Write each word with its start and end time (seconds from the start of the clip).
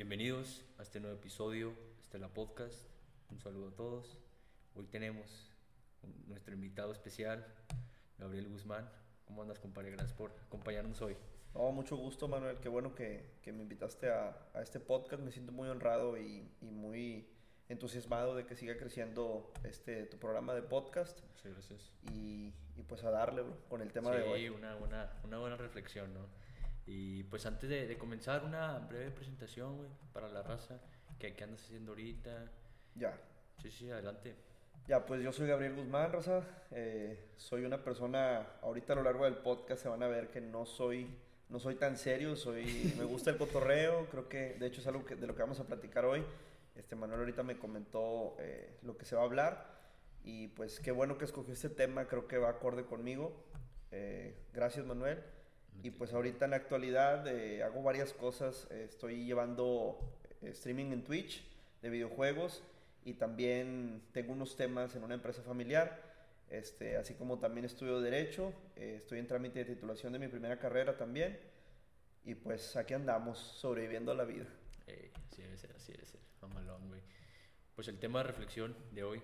Bienvenidos 0.00 0.64
a 0.78 0.82
este 0.82 0.98
nuevo 0.98 1.14
episodio 1.14 1.74
de 1.74 2.00
Estela 2.00 2.28
Podcast. 2.28 2.88
Un 3.30 3.38
saludo 3.38 3.68
a 3.68 3.76
todos. 3.76 4.16
Hoy 4.74 4.86
tenemos 4.86 5.52
nuestro 6.26 6.54
invitado 6.54 6.90
especial, 6.90 7.46
Gabriel 8.16 8.48
Guzmán. 8.48 8.90
¿Cómo 9.26 9.42
andas, 9.42 9.58
compadre? 9.58 9.90
Gracias 9.90 10.14
por 10.14 10.32
acompañarnos 10.46 11.02
hoy. 11.02 11.18
No, 11.52 11.70
mucho 11.72 11.98
gusto, 11.98 12.28
Manuel. 12.28 12.60
Qué 12.60 12.70
bueno 12.70 12.94
que, 12.94 13.34
que 13.42 13.52
me 13.52 13.62
invitaste 13.62 14.08
a, 14.08 14.48
a 14.54 14.62
este 14.62 14.80
podcast. 14.80 15.22
Me 15.22 15.32
siento 15.32 15.52
muy 15.52 15.68
honrado 15.68 16.16
y, 16.16 16.50
y 16.62 16.70
muy 16.70 17.28
entusiasmado 17.68 18.34
de 18.34 18.46
que 18.46 18.56
siga 18.56 18.78
creciendo 18.78 19.52
este 19.64 20.06
tu 20.06 20.16
programa 20.16 20.54
de 20.54 20.62
podcast. 20.62 21.20
Muchas 21.24 21.52
gracias. 21.52 21.92
Y, 22.10 22.54
y 22.74 22.82
pues 22.88 23.04
a 23.04 23.10
darle, 23.10 23.42
bro, 23.42 23.54
con 23.68 23.82
el 23.82 23.92
tema 23.92 24.12
sí, 24.12 24.16
de 24.16 24.22
hoy. 24.22 24.48
Una, 24.48 24.76
buena, 24.76 25.12
una 25.24 25.38
buena 25.38 25.56
reflexión, 25.56 26.14
¿no? 26.14 26.26
Y 26.86 27.24
pues 27.24 27.46
antes 27.46 27.68
de, 27.68 27.86
de 27.86 27.98
comenzar, 27.98 28.44
una 28.44 28.78
breve 28.78 29.10
presentación, 29.10 29.76
güey, 29.76 29.90
para 30.12 30.28
la 30.28 30.42
raza. 30.42 30.80
¿Qué, 31.18 31.34
¿Qué 31.34 31.44
andas 31.44 31.62
haciendo 31.62 31.92
ahorita? 31.92 32.50
Ya. 32.94 33.18
Sí, 33.62 33.70
sí, 33.70 33.90
adelante. 33.90 34.34
Ya, 34.86 35.06
pues 35.06 35.22
yo 35.22 35.32
soy 35.32 35.46
Gabriel 35.46 35.76
Guzmán, 35.76 36.10
Raza. 36.10 36.42
Eh, 36.72 37.28
soy 37.36 37.64
una 37.64 37.84
persona, 37.84 38.44
ahorita 38.62 38.94
a 38.94 38.96
lo 38.96 39.02
largo 39.02 39.24
del 39.24 39.36
podcast 39.36 39.82
se 39.82 39.88
van 39.88 40.02
a 40.02 40.08
ver 40.08 40.30
que 40.30 40.40
no 40.40 40.66
soy, 40.66 41.06
no 41.48 41.60
soy 41.60 41.76
tan 41.76 41.96
serio, 41.96 42.34
soy, 42.34 42.92
me 42.98 43.04
gusta 43.04 43.30
el 43.30 43.36
cotorreo, 43.36 44.06
creo 44.10 44.28
que 44.28 44.54
de 44.54 44.66
hecho 44.66 44.80
es 44.80 44.86
algo 44.86 45.04
que, 45.04 45.14
de 45.14 45.26
lo 45.26 45.34
que 45.34 45.42
vamos 45.42 45.60
a 45.60 45.64
platicar 45.64 46.04
hoy. 46.04 46.24
Este 46.74 46.96
Manuel 46.96 47.20
ahorita 47.20 47.42
me 47.42 47.58
comentó 47.58 48.34
eh, 48.40 48.78
lo 48.82 48.96
que 48.96 49.04
se 49.04 49.14
va 49.14 49.22
a 49.22 49.26
hablar 49.26 49.78
y 50.24 50.48
pues 50.48 50.80
qué 50.80 50.90
bueno 50.90 51.18
que 51.18 51.24
escogió 51.24 51.52
este 51.52 51.68
tema, 51.68 52.06
creo 52.06 52.26
que 52.26 52.38
va 52.38 52.48
acorde 52.48 52.84
conmigo. 52.84 53.44
Eh, 53.92 54.34
gracias 54.52 54.86
Manuel. 54.86 55.22
Y 55.82 55.90
pues 55.90 56.12
ahorita 56.12 56.44
en 56.44 56.50
la 56.52 56.58
actualidad 56.58 57.26
eh, 57.26 57.62
hago 57.62 57.82
varias 57.82 58.12
cosas, 58.12 58.66
eh, 58.70 58.86
estoy 58.88 59.24
llevando 59.24 59.98
eh, 60.42 60.50
streaming 60.50 60.92
en 60.92 61.04
Twitch 61.04 61.42
de 61.82 61.90
videojuegos 61.90 62.62
y 63.04 63.14
también 63.14 64.02
tengo 64.12 64.32
unos 64.32 64.56
temas 64.56 64.94
en 64.94 65.04
una 65.04 65.14
empresa 65.14 65.42
familiar, 65.42 66.00
este, 66.50 66.96
así 66.96 67.14
como 67.14 67.38
también 67.38 67.64
estudio 67.64 68.00
Derecho, 68.00 68.52
eh, 68.76 68.96
estoy 68.98 69.18
en 69.18 69.26
trámite 69.26 69.60
de 69.60 69.74
titulación 69.74 70.12
de 70.12 70.18
mi 70.18 70.28
primera 70.28 70.58
carrera 70.58 70.96
también, 70.96 71.38
y 72.24 72.34
pues 72.34 72.76
aquí 72.76 72.92
andamos 72.92 73.38
sobreviviendo 73.38 74.12
a 74.12 74.14
la 74.14 74.24
vida. 74.24 74.46
Eh, 74.86 75.10
así 75.30 75.42
debe 75.42 75.56
ser, 75.56 75.72
así 75.72 75.92
debe 75.92 76.04
ser. 76.04 76.20
Mamalón, 76.42 76.88
güey. 76.88 77.00
Pues 77.74 77.88
el 77.88 77.98
tema 77.98 78.18
de 78.18 78.24
reflexión 78.24 78.76
de 78.92 79.04
hoy, 79.04 79.22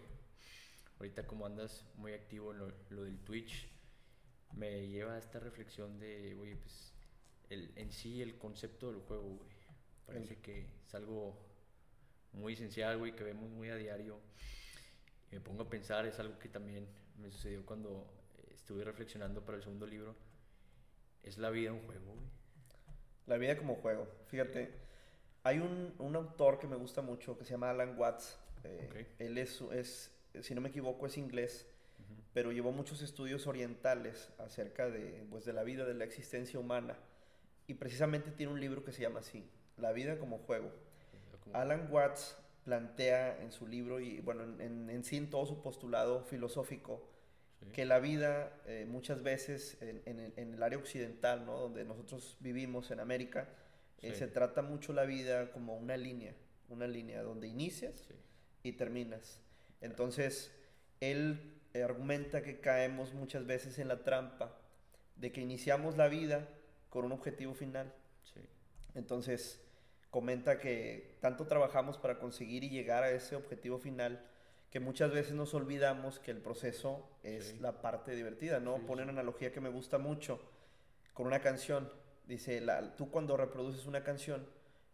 ahorita 0.98 1.26
como 1.26 1.44
andas 1.44 1.84
muy 1.96 2.14
activo 2.14 2.52
en 2.52 2.58
lo, 2.58 2.72
lo 2.90 3.04
del 3.04 3.18
Twitch, 3.18 3.68
me 4.54 4.88
lleva 4.88 5.14
a 5.14 5.18
esta 5.18 5.38
reflexión 5.38 5.98
de, 5.98 6.34
güey, 6.34 6.54
pues 6.54 6.92
el, 7.50 7.72
en 7.76 7.92
sí 7.92 8.22
el 8.22 8.38
concepto 8.38 8.90
del 8.90 9.00
juego, 9.02 9.36
güey. 9.36 9.50
Parece 10.06 10.38
que 10.38 10.66
es 10.86 10.94
algo 10.94 11.36
muy 12.32 12.52
esencial, 12.52 12.98
güey, 12.98 13.14
que 13.14 13.24
vemos 13.24 13.50
muy 13.50 13.68
a 13.70 13.76
diario. 13.76 14.20
Y 15.30 15.34
me 15.34 15.40
pongo 15.40 15.64
a 15.64 15.68
pensar, 15.70 16.06
es 16.06 16.18
algo 16.20 16.38
que 16.38 16.48
también 16.48 16.86
me 17.18 17.30
sucedió 17.30 17.64
cuando 17.66 18.06
eh, 18.38 18.52
estuve 18.54 18.84
reflexionando 18.84 19.44
para 19.44 19.56
el 19.56 19.62
segundo 19.64 19.86
libro. 19.86 20.14
Es 21.22 21.38
la 21.38 21.50
vida 21.50 21.72
un 21.72 21.82
juego, 21.82 22.12
güey. 22.14 22.26
La 23.26 23.36
vida 23.36 23.56
como 23.58 23.74
juego. 23.76 24.06
Fíjate, 24.28 24.72
hay 25.42 25.58
un, 25.58 25.94
un 25.98 26.14
autor 26.14 26.58
que 26.60 26.68
me 26.68 26.76
gusta 26.76 27.02
mucho 27.02 27.36
que 27.36 27.44
se 27.44 27.50
llama 27.50 27.70
Alan 27.70 27.98
Watts. 27.98 28.38
eh. 28.62 29.14
Él 29.18 29.38
es, 29.38 29.60
es, 29.72 30.12
si 30.42 30.54
no 30.54 30.60
me 30.60 30.68
equivoco, 30.68 31.06
es 31.06 31.18
inglés. 31.18 31.66
Pero 32.36 32.52
llevó 32.52 32.70
muchos 32.70 33.00
estudios 33.00 33.46
orientales 33.46 34.28
acerca 34.36 34.90
de, 34.90 35.24
pues, 35.30 35.46
de 35.46 35.54
la 35.54 35.62
vida, 35.62 35.86
de 35.86 35.94
la 35.94 36.04
existencia 36.04 36.60
humana. 36.60 36.94
Y 37.66 37.72
precisamente 37.72 38.30
tiene 38.30 38.52
un 38.52 38.60
libro 38.60 38.84
que 38.84 38.92
se 38.92 39.00
llama 39.00 39.20
así, 39.20 39.48
La 39.78 39.92
vida 39.92 40.18
como 40.18 40.36
juego. 40.40 40.70
Alan 41.54 41.88
Watts 41.90 42.36
plantea 42.66 43.40
en 43.42 43.52
su 43.52 43.66
libro 43.66 44.00
y 44.00 44.20
bueno, 44.20 44.42
en, 44.60 44.90
en, 44.90 45.02
sí 45.02 45.16
en 45.16 45.30
todo 45.30 45.46
su 45.46 45.62
postulado 45.62 46.24
filosófico, 46.24 47.08
Sí. 47.58 47.70
que 47.72 47.86
la 47.86 48.00
vida 48.00 48.52
eh, 48.66 48.84
muchas 48.86 49.22
veces 49.22 49.80
en, 49.80 50.02
en 50.04 50.20
el- 50.20 50.32
en 50.36 50.52
el 50.52 50.62
área 50.62 50.76
occidental, 50.78 51.46
¿no? 51.46 51.58
donde 51.58 51.86
nosotros 51.86 52.36
vivimos 52.40 52.90
en 52.90 53.00
América, 53.00 53.48
eh, 54.02 54.10
Sí. 54.12 54.18
se 54.18 54.26
trata 54.28 54.60
mucho 54.60 54.92
la 54.92 55.04
vida 55.06 55.50
como 55.52 55.74
una 55.78 55.96
línea, 55.96 56.34
una 56.68 56.86
línea 56.86 57.22
donde 57.22 57.48
inicias 57.48 57.94
Sí. 58.06 58.14
y 58.62 58.72
terminas. 58.72 59.40
Entonces, 59.80 60.52
él 61.00 61.54
argumenta 61.82 62.42
que 62.42 62.60
caemos 62.60 63.12
muchas 63.14 63.46
veces 63.46 63.78
en 63.78 63.88
la 63.88 64.02
trampa 64.02 64.56
de 65.16 65.32
que 65.32 65.40
iniciamos 65.40 65.96
la 65.96 66.08
vida 66.08 66.48
con 66.90 67.04
un 67.04 67.12
objetivo 67.12 67.54
final. 67.54 67.92
Sí. 68.22 68.40
Entonces, 68.94 69.60
comenta 70.10 70.58
que 70.58 71.16
tanto 71.20 71.46
trabajamos 71.46 71.98
para 71.98 72.18
conseguir 72.18 72.64
y 72.64 72.70
llegar 72.70 73.02
a 73.02 73.10
ese 73.10 73.36
objetivo 73.36 73.78
final 73.78 74.24
que 74.70 74.80
muchas 74.80 75.10
veces 75.12 75.32
nos 75.34 75.54
olvidamos 75.54 76.18
que 76.18 76.30
el 76.32 76.38
proceso 76.38 77.08
es 77.22 77.48
Sí. 77.48 77.58
la 77.60 77.80
parte 77.82 78.14
divertida, 78.14 78.60
¿no? 78.60 78.76
Sí, 78.76 78.82
Pone 78.86 79.02
una 79.02 79.12
analogía 79.12 79.52
que 79.52 79.60
me 79.60 79.68
gusta 79.68 79.98
mucho 79.98 80.40
con 81.14 81.26
una 81.26 81.40
canción. 81.40 81.90
Dice, 82.26 82.60
la- 82.60 82.94
tú 82.96 83.10
cuando 83.10 83.36
reproduces 83.36 83.86
una 83.86 84.02
canción, 84.02 84.46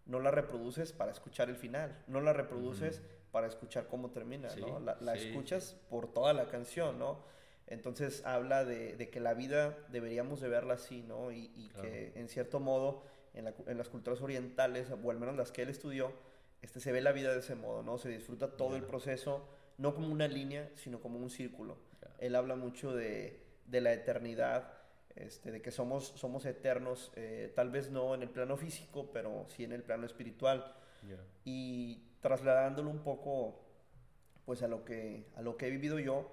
no 0.06 0.20
la 0.20 0.30
reproduces 0.30 0.92
para 0.92 1.10
escuchar 1.12 1.48
el 1.48 1.56
final, 1.56 2.02
no 2.06 2.20
la 2.20 2.32
reproduces. 2.32 3.00
Para 3.32 3.46
escuchar 3.48 3.88
cómo 3.88 4.10
termina, 4.10 4.50
Sí, 4.50 4.60
¿no? 4.60 4.78
La, 4.80 4.96
la 5.00 5.16
sí, 5.18 5.28
escuchas 5.28 5.76
por 5.90 6.12
toda 6.12 6.32
la 6.34 6.46
canción, 6.48 6.98
¿no? 6.98 7.24
Entonces 7.66 8.24
habla 8.26 8.64
de, 8.64 8.96
de 8.96 9.08
que 9.10 9.18
la 9.20 9.34
vida 9.34 9.78
deberíamos 9.90 10.40
de 10.40 10.48
verla 10.48 10.74
así, 10.74 11.02
¿no? 11.02 11.32
Y, 11.32 11.50
y 11.56 11.70
que 11.80 12.12
en 12.16 12.28
cierto 12.28 12.60
modo 12.60 13.04
en, 13.34 13.46
la 13.46 13.52
cu- 13.52 13.64
en 13.66 13.78
las 13.78 13.88
culturas 13.88 14.20
orientales, 14.20 14.88
o 14.90 15.10
al 15.10 15.18
menos 15.18 15.36
las 15.36 15.50
que 15.52 15.62
él 15.62 15.70
estudió, 15.70 16.12
este, 16.60 16.80
se 16.80 16.92
ve 16.92 17.00
la 17.00 17.12
vida 17.12 17.32
de 17.32 17.40
ese 17.40 17.54
modo, 17.54 17.82
¿no? 17.82 17.98
Se 17.98 18.08
disfruta 18.10 18.56
todo 18.56 18.76
el 18.76 18.82
proceso, 18.84 19.48
no 19.78 19.94
como 19.94 20.08
una 20.12 20.28
línea, 20.28 20.70
sino 20.76 21.00
como 21.00 21.18
un 21.18 21.30
círculo. 21.30 21.78
Él 22.18 22.34
habla 22.36 22.54
mucho 22.56 22.94
de, 22.94 23.42
de 23.66 23.80
la 23.80 23.92
eternidad, 23.94 24.74
este, 25.16 25.50
de 25.50 25.62
que 25.62 25.70
somos, 25.70 26.08
somos 26.16 26.44
eternos, 26.46 27.10
eh, 27.16 27.50
tal 27.56 27.70
vez 27.70 27.90
no 27.90 28.14
en 28.14 28.22
el 28.22 28.28
plano 28.30 28.56
físico, 28.56 29.10
pero 29.12 29.46
sí 29.48 29.64
en 29.64 29.72
el 29.72 29.82
plano 29.82 30.04
espiritual 30.06 30.74
y 31.44 32.02
trasladándolo 32.22 32.88
un 32.88 33.00
poco 33.02 33.60
pues 34.46 34.62
a 34.62 34.68
lo 34.68 34.84
que 34.84 35.26
a 35.36 35.42
lo 35.42 35.56
que 35.58 35.66
he 35.66 35.70
vivido 35.70 35.98
yo 35.98 36.30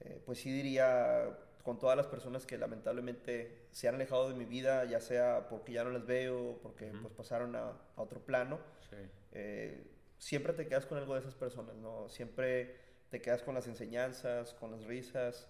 eh, 0.00 0.20
pues 0.26 0.38
sí 0.40 0.52
diría 0.52 1.38
con 1.62 1.78
todas 1.78 1.96
las 1.96 2.06
personas 2.08 2.44
que 2.44 2.58
lamentablemente 2.58 3.66
se 3.70 3.88
han 3.88 3.94
alejado 3.94 4.28
de 4.28 4.34
mi 4.34 4.44
vida 4.44 4.84
ya 4.84 5.00
sea 5.00 5.46
porque 5.48 5.72
ya 5.72 5.84
no 5.84 5.90
las 5.90 6.04
veo 6.04 6.58
porque 6.62 6.90
Ujú. 6.90 7.02
pues 7.02 7.14
pasaron 7.14 7.56
a, 7.56 7.70
a 7.96 8.02
otro 8.02 8.20
plano 8.20 8.58
Sí. 8.90 8.96
eh, 9.32 9.86
siempre 10.18 10.52
te 10.52 10.66
quedas 10.68 10.84
con 10.86 10.98
algo 10.98 11.14
de 11.14 11.20
esas 11.20 11.34
personas 11.34 11.74
no 11.76 12.08
siempre 12.08 12.76
te 13.10 13.20
quedas 13.22 13.42
con 13.42 13.54
las 13.54 13.66
enseñanzas 13.68 14.54
con 14.54 14.72
las 14.72 14.84
risas 14.84 15.46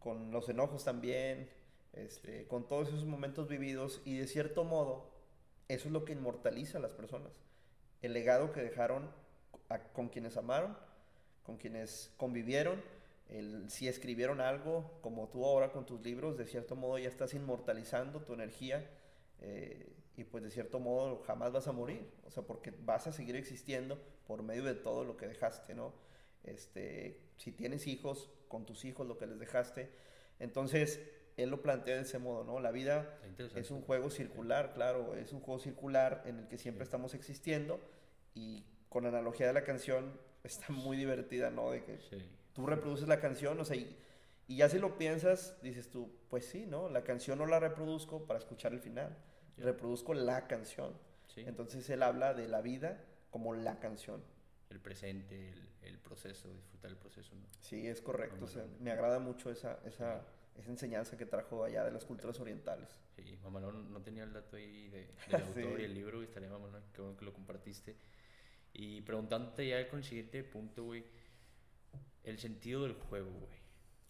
con 0.00 0.30
los 0.32 0.48
enojos 0.48 0.84
también 0.84 1.48
este, 1.92 2.40
Sí. 2.40 2.46
con 2.46 2.66
todos 2.66 2.88
esos 2.88 3.04
momentos 3.04 3.46
vividos 3.48 4.00
y 4.06 4.16
de 4.16 4.26
cierto 4.26 4.64
modo 4.64 5.10
eso 5.68 5.88
es 5.88 5.92
lo 5.92 6.04
que 6.06 6.12
inmortaliza 6.14 6.78
a 6.78 6.80
las 6.80 6.92
personas 6.94 7.40
el 8.02 8.12
legado 8.12 8.52
que 8.52 8.60
dejaron 8.60 9.10
con 9.94 10.08
quienes 10.08 10.36
amaron, 10.36 10.76
con 11.44 11.56
quienes 11.56 12.12
convivieron, 12.16 12.82
el, 13.28 13.70
si 13.70 13.88
escribieron 13.88 14.40
algo, 14.40 14.98
como 15.00 15.28
tú 15.28 15.44
ahora 15.46 15.72
con 15.72 15.86
tus 15.86 16.02
libros, 16.02 16.36
de 16.36 16.46
cierto 16.46 16.76
modo 16.76 16.98
ya 16.98 17.08
estás 17.08 17.32
inmortalizando 17.32 18.20
tu 18.20 18.34
energía 18.34 18.86
eh, 19.40 19.90
y 20.16 20.24
pues 20.24 20.44
de 20.44 20.50
cierto 20.50 20.78
modo 20.78 21.22
jamás 21.26 21.52
vas 21.52 21.66
a 21.66 21.72
morir, 21.72 22.06
o 22.26 22.30
sea, 22.30 22.42
porque 22.42 22.72
vas 22.84 23.06
a 23.06 23.12
seguir 23.12 23.36
existiendo 23.36 23.98
por 24.26 24.42
medio 24.42 24.64
de 24.64 24.74
todo 24.74 25.04
lo 25.04 25.16
que 25.16 25.26
dejaste, 25.26 25.74
¿no? 25.74 25.94
Este, 26.44 27.20
si 27.38 27.52
tienes 27.52 27.86
hijos, 27.86 28.28
con 28.48 28.66
tus 28.66 28.84
hijos 28.84 29.06
lo 29.06 29.16
que 29.16 29.26
les 29.26 29.38
dejaste, 29.38 29.90
entonces 30.38 31.00
él 31.36 31.50
lo 31.50 31.62
plantea 31.62 31.96
de 31.96 32.02
ese 32.02 32.18
modo, 32.18 32.44
¿no? 32.44 32.60
La 32.60 32.70
vida 32.70 33.18
es 33.56 33.70
un 33.70 33.82
juego 33.82 34.10
circular, 34.10 34.72
claro, 34.74 35.14
es 35.16 35.32
un 35.32 35.40
juego 35.40 35.58
circular 35.60 36.22
en 36.26 36.38
el 36.40 36.48
que 36.48 36.58
siempre 36.58 36.84
Sí. 36.84 36.88
estamos 36.88 37.14
existiendo 37.14 37.80
y 38.34 38.64
con 38.88 39.06
analogía 39.06 39.46
de 39.46 39.52
la 39.52 39.64
canción 39.64 40.12
está 40.44 40.72
muy 40.72 40.96
divertida, 40.96 41.50
¿no? 41.50 41.70
De 41.70 41.82
que 41.84 41.98
Sí. 41.98 42.18
tú 42.52 42.66
reproduces 42.66 43.08
la 43.08 43.20
canción, 43.20 43.58
o 43.60 43.64
sea, 43.64 43.76
y, 43.76 43.96
y 44.48 44.56
ya 44.56 44.68
si 44.68 44.78
lo 44.78 44.98
piensas, 44.98 45.56
dices 45.62 45.88
tú, 45.90 46.10
pues 46.28 46.44
sí, 46.46 46.66
¿no? 46.66 46.88
La 46.88 47.02
canción 47.04 47.38
no 47.38 47.46
la 47.46 47.60
reproduzco 47.60 48.26
para 48.26 48.38
escuchar 48.38 48.72
el 48.72 48.80
final, 48.80 49.16
Ya. 49.56 49.64
reproduzco 49.64 50.14
la 50.14 50.46
canción. 50.46 50.92
Sí. 51.34 51.42
Entonces 51.46 51.88
él 51.90 52.02
habla 52.02 52.34
de 52.34 52.48
la 52.48 52.60
vida 52.60 53.02
como 53.30 53.54
la 53.54 53.78
canción. 53.80 54.22
el 54.68 54.80
presente, 54.80 55.50
el, 55.50 55.68
el 55.82 55.98
proceso, 55.98 56.48
disfrutar 56.54 56.90
el 56.90 56.96
proceso, 56.96 57.34
¿no? 57.34 57.46
Sí, 57.60 57.86
es 57.86 58.00
correcto, 58.00 58.46
o 58.46 58.48
sea, 58.48 58.64
me 58.80 58.90
agrada 58.90 59.18
mucho 59.18 59.50
esa, 59.50 59.78
esa, 59.84 60.22
esa 60.56 60.70
enseñanza 60.70 61.16
que 61.16 61.26
trajo 61.26 61.64
allá 61.64 61.84
de 61.84 61.90
las 61.90 62.04
culturas 62.04 62.38
orientales. 62.40 62.88
Sí, 63.16 63.38
mamalón, 63.42 63.92
no 63.92 64.02
tenía 64.02 64.24
el 64.24 64.32
dato 64.32 64.56
ahí 64.56 64.88
de, 64.88 65.08
del 65.30 65.42
autor 65.42 65.76
Sí. 65.76 65.82
y 65.82 65.84
el 65.84 65.94
libro, 65.94 66.20
y 66.22 66.24
estaría 66.24 66.48
mamalón, 66.48 66.82
qué 66.92 67.00
bueno 67.02 67.16
que 67.16 67.24
lo 67.24 67.32
compartiste. 67.32 67.96
Y 68.74 69.00
preguntándote 69.02 69.66
ya 69.68 69.88
con 69.88 69.98
el 70.00 70.04
siguiente 70.04 70.42
punto, 70.44 70.84
güey, 70.84 71.04
el 72.24 72.38
sentido 72.38 72.82
del 72.84 72.94
juego, 72.94 73.30
güey. 73.30 73.60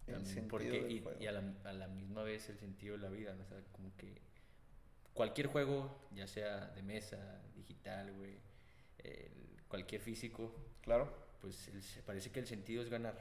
El 0.06 0.14
También, 0.14 0.34
sentido 0.34 0.48
porque, 0.50 0.70
del 0.70 0.90
y, 0.92 1.00
juego. 1.00 1.20
y 1.20 1.26
a, 1.26 1.32
la, 1.32 1.54
a 1.64 1.72
la 1.72 1.88
misma 1.88 2.22
vez 2.22 2.48
el 2.48 2.58
sentido 2.58 2.96
de 2.96 3.02
la 3.02 3.08
vida, 3.08 3.34
¿no? 3.34 3.42
O 3.42 3.46
sea, 3.46 3.62
como 3.72 3.96
que 3.96 4.20
cualquier 5.14 5.46
juego, 5.46 6.08
ya 6.12 6.26
sea 6.26 6.66
de 6.68 6.82
mesa, 6.82 7.40
digital, 7.54 8.12
güey, 8.12 8.40
cualquier 9.68 10.00
físico. 10.00 10.54
Claro. 10.82 11.12
Pues 11.40 11.70
parece 12.06 12.30
que 12.30 12.40
el 12.40 12.46
sentido 12.46 12.82
es 12.82 12.88
ganar. 12.90 13.20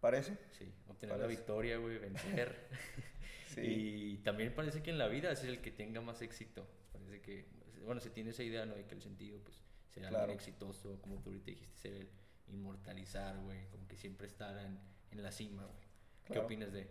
¿Parece? 0.00 0.38
Sí, 0.52 0.72
obtener 0.88 1.18
la 1.18 1.26
victoria, 1.26 1.76
güey, 1.76 1.98
vencer. 1.98 2.68
sí. 3.54 3.60
Y 3.60 4.16
también 4.18 4.54
parece 4.54 4.82
que 4.82 4.90
en 4.90 4.98
la 4.98 5.08
vida 5.08 5.30
es 5.30 5.44
el 5.44 5.60
que 5.60 5.70
tenga 5.70 6.00
más 6.00 6.22
éxito. 6.22 6.66
Parece 6.92 7.20
que, 7.20 7.46
bueno, 7.84 8.00
se 8.00 8.10
tiene 8.10 8.30
esa 8.30 8.42
idea, 8.42 8.64
¿no? 8.64 8.74
De 8.74 8.86
que 8.86 8.94
el 8.94 9.02
sentido, 9.02 9.38
pues, 9.40 9.60
ser 9.90 10.06
alguien 10.06 10.30
exitoso, 10.30 11.00
como 11.02 11.20
tú 11.20 11.30
ahorita 11.30 11.46
dijiste, 11.46 11.76
ser 11.76 11.94
el 11.94 12.08
inmortalizar, 12.48 13.38
güey, 13.40 13.66
como 13.68 13.86
que 13.86 13.96
siempre 13.96 14.26
estar 14.26 14.56
en, 14.58 14.78
en 15.10 15.22
la 15.22 15.32
cima, 15.32 15.64
güey. 15.64 15.90
¿Qué 16.24 16.38
opinas 16.38 16.72
de...? 16.72 16.88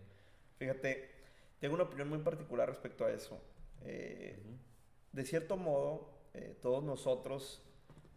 Fíjate, 0.58 1.10
tengo 1.60 1.76
una 1.76 1.86
opinión 1.86 2.10
muy 2.10 2.20
particular 2.20 2.68
respecto 2.68 3.06
a 3.06 3.12
eso. 3.12 3.42
Eh, 3.82 4.38
de 5.12 5.26
cierto 5.26 5.58
modo, 5.58 6.10
eh, 6.34 6.58
todos 6.62 6.84
nosotros, 6.84 7.64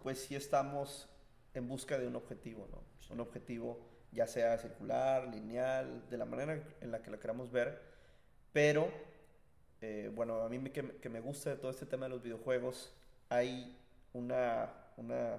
pues 0.00 0.18
sí 0.18 0.34
estamos 0.34 1.08
en 1.54 1.68
busca 1.68 1.98
de 1.98 2.06
un 2.06 2.16
objetivo, 2.16 2.68
¿no? 2.70 2.82
Un 3.12 3.20
objetivo 3.20 3.91
ya 4.12 4.26
sea 4.26 4.56
circular, 4.58 5.28
lineal, 5.28 6.08
de 6.08 6.16
la 6.16 6.24
manera 6.24 6.62
en 6.80 6.90
la 6.90 7.02
que 7.02 7.10
la 7.10 7.18
queramos 7.18 7.50
ver, 7.50 7.80
pero, 8.52 8.90
eh, 9.80 10.10
bueno, 10.14 10.42
a 10.42 10.48
mí 10.48 10.58
que, 10.70 10.98
que, 10.98 11.08
me 11.08 11.20
gusta 11.20 11.50
de 11.50 11.56
todo 11.56 11.70
este 11.70 11.86
tema 11.86 12.06
de 12.06 12.10
los 12.10 12.22
videojuegos, 12.22 12.92
hay 13.30 13.76
una, 14.12 14.70
una 14.96 15.38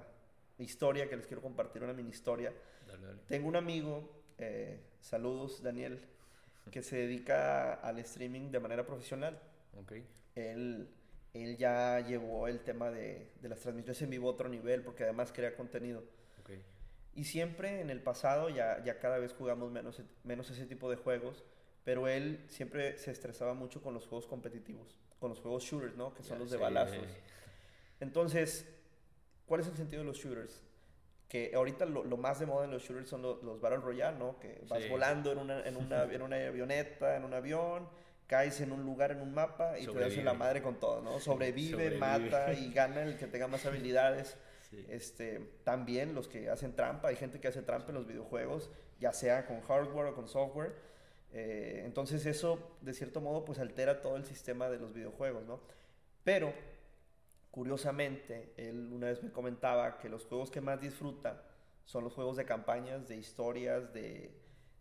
historia 0.58 1.08
que 1.08 1.16
les 1.16 1.26
quiero 1.26 1.42
compartir, 1.42 1.82
una 1.82 1.92
mini 1.92 2.10
historia. 2.10 2.52
Tengo 3.26 3.48
un 3.48 3.56
amigo, 3.56 4.08
saludos 5.00 5.62
Daniel, 5.62 6.00
que 6.70 6.82
se 6.82 6.96
dedica 6.96 7.74
al 7.74 7.98
streaming 7.98 8.50
de 8.50 8.60
manera 8.60 8.84
profesional. 8.86 9.38
Okay. 9.82 10.06
Él, 10.34 10.88
él 11.32 11.56
ya 11.56 12.00
llevó 12.00 12.48
el 12.48 12.60
tema 12.60 12.90
de, 12.90 13.30
de, 13.40 13.48
las 13.48 13.60
transmisiones 13.60 14.00
en 14.02 14.10
vivo 14.10 14.28
a 14.28 14.32
otro 14.32 14.48
nivel 14.48 14.82
porque 14.82 15.04
además 15.04 15.32
crea 15.32 15.56
contenido. 15.56 16.02
Okay. 16.42 16.62
Y 17.14 17.24
siempre 17.24 17.80
en 17.80 17.90
el 17.90 18.00
pasado, 18.00 18.48
ya, 18.48 18.82
ya 18.84 18.98
cada 18.98 19.18
vez 19.18 19.32
jugamos 19.32 19.70
menos, 19.70 20.02
menos 20.24 20.50
ese 20.50 20.66
tipo 20.66 20.90
de 20.90 20.96
juegos, 20.96 21.44
pero 21.84 22.08
él 22.08 22.44
siempre 22.48 22.98
se 22.98 23.10
estresaba 23.10 23.54
mucho 23.54 23.82
con 23.82 23.94
los 23.94 24.06
juegos 24.06 24.26
competitivos, 24.26 24.98
con 25.20 25.30
los 25.30 25.40
juegos 25.40 25.64
shooters, 25.64 25.96
¿no? 25.96 26.14
Que 26.14 26.22
son 26.22 26.38
los 26.38 26.50
de 26.50 26.56
balazos. 26.56 27.06
Entonces, 28.00 28.66
¿cuál 29.46 29.60
es 29.60 29.68
el 29.68 29.76
sentido 29.76 30.02
de 30.02 30.06
los 30.06 30.18
shooters? 30.18 30.62
que 31.28 31.52
ahorita 31.52 31.84
lo, 31.86 32.04
lo, 32.04 32.16
más 32.16 32.38
de 32.38 32.46
moda 32.46 32.64
en 32.64 32.70
los 32.70 32.84
shooters 32.84 33.08
son 33.08 33.22
los, 33.22 33.42
los 33.42 33.60
Battle 33.60 33.78
Royale, 33.78 34.16
¿no? 34.16 34.38
Que 34.38 34.62
vas 34.68 34.88
volando 34.88 35.32
en 35.32 35.38
una, 35.38 35.66
en, 35.66 35.76
una, 35.76 36.04
en 36.04 36.22
una 36.22 36.36
avioneta, 36.36 37.16
en 37.16 37.24
un 37.24 37.34
avión, 37.34 37.88
caes 38.28 38.60
en 38.60 38.70
un 38.70 38.84
lugar, 38.84 39.10
en 39.10 39.20
un 39.20 39.34
mapa 39.34 39.78
y 39.78 39.84
te 39.86 39.98
das 39.98 40.12
en 40.12 40.24
la 40.24 40.34
madre 40.34 40.62
con 40.62 40.78
todo, 40.78 41.02
¿no? 41.02 41.18
Sobrevive, 41.18 41.98
mata 41.98 42.52
y 42.52 42.72
gana 42.72 43.02
el 43.02 43.16
que 43.16 43.26
tenga 43.26 43.48
más 43.48 43.66
habilidades. 43.66 44.36
Este, 44.88 45.40
también 45.64 46.14
los 46.14 46.28
que 46.28 46.50
hacen 46.50 46.74
trampa, 46.74 47.08
hay 47.08 47.16
gente 47.16 47.40
que 47.40 47.48
hace 47.48 47.62
trampa 47.62 47.88
en 47.88 47.94
los 47.94 48.06
videojuegos, 48.06 48.70
ya 49.00 49.12
sea 49.12 49.46
con 49.46 49.60
hardware 49.62 50.06
o 50.06 50.14
con 50.14 50.28
software. 50.28 50.74
Eh, 51.32 51.82
entonces 51.84 52.26
eso, 52.26 52.76
de 52.80 52.94
cierto 52.94 53.20
modo, 53.20 53.44
pues 53.44 53.58
altera 53.58 54.00
todo 54.00 54.16
el 54.16 54.24
sistema 54.24 54.70
de 54.70 54.78
los 54.78 54.92
videojuegos, 54.92 55.44
¿no? 55.44 55.60
Pero 56.22 56.52
Curiosamente, 57.54 58.52
él 58.56 58.90
una 58.92 59.06
vez 59.06 59.22
me 59.22 59.30
comentaba 59.30 59.98
que 59.98 60.08
los 60.08 60.26
juegos 60.26 60.50
que 60.50 60.60
más 60.60 60.80
disfruta 60.80 61.44
son 61.84 62.02
los 62.02 62.12
juegos 62.12 62.36
de 62.36 62.44
campañas, 62.44 63.06
de 63.06 63.16
historias, 63.16 63.94
de 63.94 64.34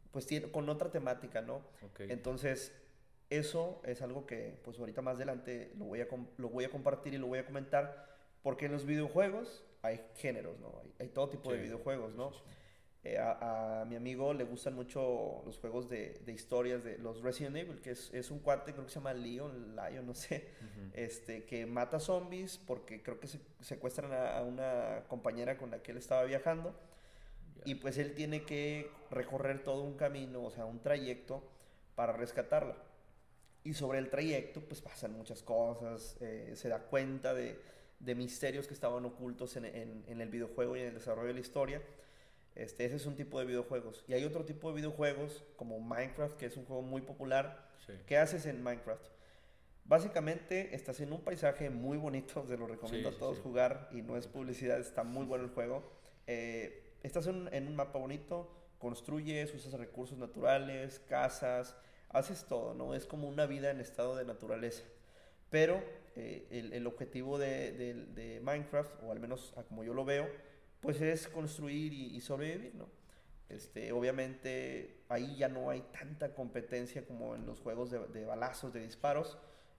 pues 0.10 0.28
con 0.52 0.68
otra 0.68 0.90
temática, 0.90 1.44
¿no? 1.44 1.62
Entonces, 2.00 2.74
eso 3.30 3.80
es 3.86 4.02
algo 4.02 4.26
que 4.26 4.60
pues 4.64 4.80
ahorita 4.80 5.04
más 5.04 5.18
adelante 5.18 5.72
lo 5.78 5.86
voy 5.86 6.02
a, 6.02 6.08
lo 6.38 6.50
voy 6.50 6.64
a 6.64 6.72
compartir 6.72 7.14
y 7.14 7.20
lo 7.20 7.28
voy 7.28 7.38
a 7.38 7.46
comentar, 7.46 8.08
porque 8.42 8.66
en 8.66 8.72
los 8.72 8.88
videojuegos 8.88 9.64
hay 9.84 10.02
géneros, 10.16 10.60
¿no? 10.60 10.82
Hay, 10.98 11.10
todo 11.10 11.30
tipo 11.30 11.52
de 11.52 11.60
videojuegos, 11.60 12.16
¿no? 12.16 12.32
Eh, 13.04 13.18
a, 13.20 13.86
mi 13.88 13.98
amigo 13.98 14.34
le 14.34 14.46
gustan 14.46 14.74
mucho 14.76 15.44
los 15.46 15.60
juegos 15.60 15.90
de, 15.90 16.22
de, 16.26 16.32
historias 16.32 16.86
de 16.86 16.98
los 16.98 17.22
Resident 17.22 17.58
Evil, 17.58 17.82
que 17.82 17.92
es, 17.92 18.10
es, 18.14 18.32
un 18.32 18.40
cuate, 18.40 18.72
creo 18.72 18.86
que 18.86 18.92
se 18.92 18.96
llama 18.96 19.14
Leon, 19.14 19.76
Lion, 19.76 20.08
no 20.08 20.14
sé, 20.14 20.48
este, 20.94 21.44
que 21.44 21.66
mata 21.66 22.00
zombies 22.00 22.58
porque 22.58 23.04
creo 23.04 23.20
que 23.20 23.28
se, 23.28 23.42
secuestran 23.60 24.14
a, 24.14 24.42
una 24.42 25.04
compañera 25.10 25.58
con 25.58 25.70
la 25.70 25.84
que 25.84 25.92
él 25.92 25.98
estaba 25.98 26.24
viajando. 26.24 26.74
Y 27.66 27.76
pues 27.76 27.98
él 27.98 28.14
tiene 28.14 28.44
que 28.44 28.90
recorrer 29.12 29.64
todo 29.64 29.84
un 29.84 29.96
camino, 29.96 30.44
o 30.44 30.52
sea, 30.52 30.66
un 30.66 30.82
trayecto 30.82 31.44
para 31.96 32.14
rescatarla. 32.14 32.78
Y 33.66 33.74
sobre 33.74 34.00
el 34.00 34.10
trayecto, 34.10 34.62
pues 34.62 34.82
pasan 34.82 35.14
muchas 35.14 35.44
cosas, 35.44 36.18
eh, 36.22 36.54
se 36.56 36.68
da 36.68 36.80
cuenta 36.80 37.34
de, 37.34 37.58
de, 38.04 38.16
misterios 38.16 38.68
que 38.68 38.74
estaban 38.74 39.06
ocultos 39.06 39.56
en, 39.56 39.66
en, 39.66 40.04
en 40.08 40.22
el 40.22 40.30
videojuego 40.30 40.76
y 40.78 40.82
en 40.82 40.88
el 40.88 40.94
desarrollo 40.94 41.28
de 41.28 41.34
la 41.34 41.40
historia 41.40 41.82
este, 42.56 42.86
ese 42.86 42.98
es 42.98 43.06
un 43.06 43.16
tipo 43.16 43.40
de 43.40 43.46
videojuegos. 43.46 44.04
Y 44.08 44.14
hay 44.14 44.24
otro 44.26 44.46
tipo 44.46 44.70
de 44.70 44.76
videojuegos 44.76 45.44
como 45.56 45.80
Minecraft, 45.80 46.38
que 46.38 46.46
es 46.46 46.58
un 46.58 46.66
juego 46.66 46.82
muy 46.82 47.02
popular. 47.02 47.68
¿Qué 48.06 48.18
haces 48.18 48.46
en 48.46 48.62
Minecraft? 48.62 49.04
Básicamente 49.86 50.74
estás 50.76 51.02
en 51.02 51.12
un 51.12 51.22
paisaje 51.22 51.70
muy 51.70 51.98
bonito, 51.98 52.46
se 52.48 52.56
lo 52.56 52.68
recomiendo 52.68 53.10
a 53.10 53.18
todos 53.18 53.40
jugar 53.40 53.90
y 53.92 54.02
no 54.02 54.16
es 54.16 54.28
publicidad, 54.28 54.80
está 54.80 55.04
muy 55.04 55.26
bueno 55.26 55.44
el 55.44 55.50
juego. 55.50 55.84
Eh, 56.28 56.96
estás 57.04 57.28
en, 57.28 57.68
un 57.68 57.76
mapa 57.76 58.00
bonito, 58.00 58.50
construyes, 58.78 59.54
usas 59.54 59.74
recursos 59.74 60.18
naturales, 60.18 61.00
casas, 61.10 61.76
haces 62.10 62.46
todo, 62.46 62.74
¿no? 62.74 62.94
Es 62.94 63.06
como 63.06 63.28
una 63.28 63.46
vida 63.46 63.72
en 63.72 63.82
estado 63.82 64.16
de 64.16 64.24
naturaleza. 64.24 64.84
Pero 65.50 65.84
eh, 66.16 66.48
el, 66.52 66.74
el, 66.74 66.88
objetivo 66.88 67.38
de, 67.38 67.72
de, 67.72 67.94
de 67.94 68.40
Minecraft, 68.42 69.04
o 69.04 69.12
al 69.12 69.20
menos 69.20 69.54
como 69.68 69.84
yo 69.84 69.94
lo 69.94 70.06
veo, 70.06 70.28
pues 70.84 71.02
es 71.02 71.30
construir 71.30 71.94
y, 71.94 72.20
sobrevivir, 72.20 72.76
¿no? 72.76 72.90
Este, 73.48 73.94
obviamente 73.94 75.04
ahí 75.08 75.38
ya 75.38 75.48
no 75.48 75.70
hay 75.70 75.82
tanta 75.98 76.34
competencia 76.34 77.06
como 77.06 77.36
en 77.36 77.46
los 77.46 77.62
juegos 77.62 77.90
de, 77.90 78.26
balazos, 78.26 78.74
de 78.74 78.82
disparos, 78.82 79.38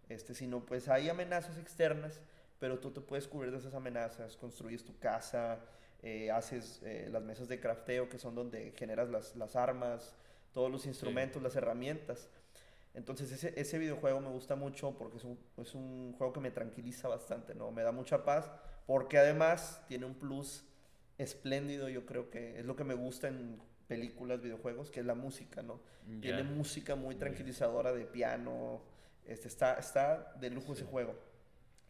este, 0.08 0.34
sino 0.34 0.64
pues 0.64 0.88
hay 0.88 1.10
amenazas 1.10 1.58
externas, 1.58 2.20
pero 2.58 2.78
tú 2.78 2.90
te 2.90 3.02
puedes 3.02 3.28
cubrir 3.28 3.52
de 3.52 3.58
esas 3.58 3.74
amenazas, 3.74 4.36
construyes 4.36 4.84
tu 4.84 4.98
casa, 4.98 5.60
eh, 6.02 6.30
haces 6.30 6.80
eh, 6.84 7.08
las 7.12 7.22
mesas 7.22 7.48
de 7.48 7.60
crafteo 7.60 8.08
que 8.08 8.18
son 8.18 8.34
donde 8.34 8.72
generas 8.72 9.10
las, 9.10 9.36
las 9.36 9.56
armas, 9.56 10.14
todos 10.52 10.70
los 10.70 10.86
instrumentos, 10.86 11.42
las 11.42 11.56
herramientas. 11.56 12.30
Entonces 12.94 13.32
ese, 13.32 13.52
ese, 13.60 13.78
videojuego 13.78 14.20
me 14.20 14.28
gusta 14.28 14.54
mucho 14.54 14.96
porque 14.96 15.16
es 15.16 15.24
un, 15.24 15.38
es 15.56 15.74
un 15.74 16.14
juego 16.16 16.32
que 16.32 16.40
me 16.40 16.52
tranquiliza 16.52 17.08
bastante, 17.08 17.54
¿no? 17.54 17.72
Me 17.72 17.82
da 17.82 17.90
mucha 17.90 18.24
paz 18.24 18.50
porque 18.86 19.18
además 19.18 19.82
tiene 19.88 20.06
un 20.06 20.14
plus 20.14 20.64
espléndido, 21.18 21.88
yo 21.88 22.06
creo 22.06 22.30
que 22.30 22.58
es 22.58 22.64
lo 22.64 22.76
que 22.76 22.84
me 22.84 22.94
gusta 22.94 23.28
en 23.28 23.60
películas, 23.88 24.40
videojuegos, 24.40 24.90
que 24.90 25.00
es 25.00 25.06
la 25.06 25.14
música, 25.14 25.62
¿no? 25.62 25.80
Tiene 26.20 26.42
música 26.42 26.96
muy 26.96 27.14
tranquilizadora 27.14 27.92
de 27.92 28.04
piano, 28.04 28.82
este, 29.26 29.48
está, 29.48 29.74
está 29.74 30.34
de 30.38 30.50
lujo 30.50 30.74
ese 30.74 30.84
juego. 30.84 31.14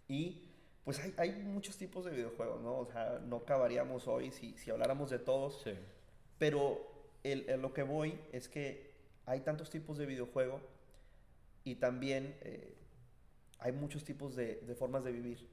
Y 0.09 0.51
pues 0.85 1.01
hay, 1.01 1.15
hay, 1.17 1.33
muchos 1.33 1.77
tipos 1.77 2.05
de 2.05 2.13
videojuegos, 2.13 2.61
¿no? 2.63 2.79
O 2.79 2.87
sea, 2.87 3.21
no 3.25 3.39
acabaríamos 3.39 4.07
hoy 4.07 4.31
si, 4.31 4.57
si 4.57 4.71
habláramos 4.71 5.11
de 5.11 5.19
todos, 5.19 5.63
sí. 5.65 5.73
pero 6.39 6.81
el, 7.25 7.61
lo 7.61 7.73
que 7.73 7.83
voy 7.83 8.19
es 8.33 8.49
que 8.49 8.93
hay 9.27 9.41
tantos 9.41 9.71
tipos 9.71 9.99
de 9.99 10.07
videojuego 10.07 10.61
y 11.65 11.77
también 11.77 12.37
eh, 12.43 12.75
hay 13.59 13.73
muchos 13.73 14.05
tipos 14.05 14.37
de, 14.37 14.57
de 14.57 14.75
formas 14.75 15.05
de 15.05 15.13
vivir. 15.13 15.49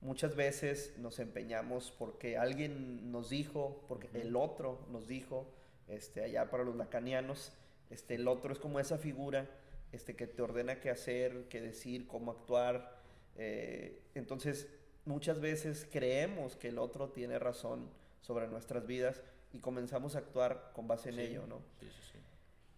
Muchas 0.00 0.36
veces 0.36 0.94
nos 0.98 1.18
empeñamos 1.18 1.92
porque 1.98 2.38
alguien 2.38 3.10
nos 3.10 3.30
dijo, 3.30 3.84
porque 3.88 4.08
el 4.14 4.36
otro 4.36 4.86
nos 4.90 5.06
dijo, 5.08 5.46
este, 5.88 6.22
allá 6.22 6.50
para 6.50 6.64
los 6.64 6.76
lacanianos, 6.76 7.52
este, 7.90 8.14
el 8.14 8.28
otro 8.28 8.52
es 8.52 8.58
como 8.58 8.80
esa 8.80 8.98
figura 8.98 9.48
este, 9.92 10.14
que 10.14 10.26
te 10.26 10.42
ordena 10.42 10.80
qué 10.80 10.90
hacer, 10.90 11.48
qué 11.48 11.60
decir, 11.60 12.06
cómo 12.06 12.30
actuar. 12.30 12.98
Eh, 13.36 14.02
entonces, 14.14 14.68
muchas 15.04 15.40
veces 15.40 15.86
creemos 15.90 16.56
que 16.56 16.68
el 16.68 16.78
otro 16.78 17.08
tiene 17.08 17.38
razón 17.38 17.88
sobre 18.20 18.46
nuestras 18.48 18.86
vidas 18.86 19.22
y 19.52 19.60
comenzamos 19.60 20.14
a 20.14 20.18
actuar 20.18 20.72
con 20.74 20.86
base 20.86 21.08
en 21.08 21.18
ello, 21.18 21.46
¿no? 21.46 21.62
Sí, 21.80 21.86
sí, 21.86 22.02
sí. 22.12 22.18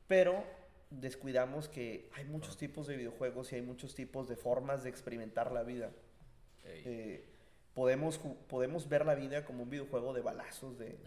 Pero 0.07 0.45
descuidamos 0.91 1.69
que 1.69 2.09
hay 2.15 2.25
muchos 2.25 2.57
tipos 2.57 2.87
de 2.87 2.97
videojuegos 2.97 3.53
y 3.53 3.57
hay 3.57 3.63
muchos 3.63 3.95
tipos 3.95 4.29
de 4.29 4.37
formas 4.37 4.83
de 4.83 4.91
experimentar 4.91 5.53
la 5.53 5.63
vida. 5.63 5.91
Eh, 6.65 7.25
podemos, 7.75 8.19
podemos 8.49 8.89
ver 8.89 9.07
la 9.07 9.15
vida 9.15 9.45
como 9.45 9.63
un 9.63 9.71
videojuego 9.71 10.13
de 10.13 10.21
balazos, 10.21 10.79
de, 10.79 10.99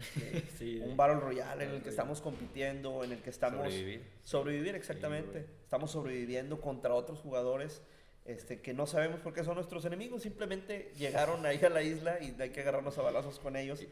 un 0.84 0.96
Battle 0.96 1.20
Royale 1.20 1.64
en 1.64 1.70
el 1.70 1.82
que 1.82 1.90
estamos 1.90 2.20
compitiendo, 2.20 3.04
en 3.04 3.12
el 3.12 3.22
que 3.22 3.30
estamos... 3.30 3.60
Sobrevivir. 3.60 4.02
Sobrevivir, 4.24 4.74
exactamente. 4.74 5.46
estamos 5.62 5.90
sobreviviendo 5.90 6.60
contra 6.60 6.94
otros 6.94 7.20
jugadores 7.20 7.82
este, 8.24 8.62
que 8.62 8.72
no 8.72 8.86
sabemos 8.86 9.20
por 9.20 9.34
qué 9.34 9.44
son 9.44 9.56
nuestros 9.56 9.84
enemigos, 9.84 10.22
simplemente 10.22 10.92
llegaron 10.96 11.44
ahí 11.44 11.62
a 11.62 11.68
la 11.68 11.82
isla 11.82 12.18
y 12.22 12.34
hay 12.40 12.50
que 12.50 12.60
agarrarnos 12.62 12.96
a 12.96 13.02
balazos 13.02 13.38
con 13.38 13.54
ellos. 13.56 13.84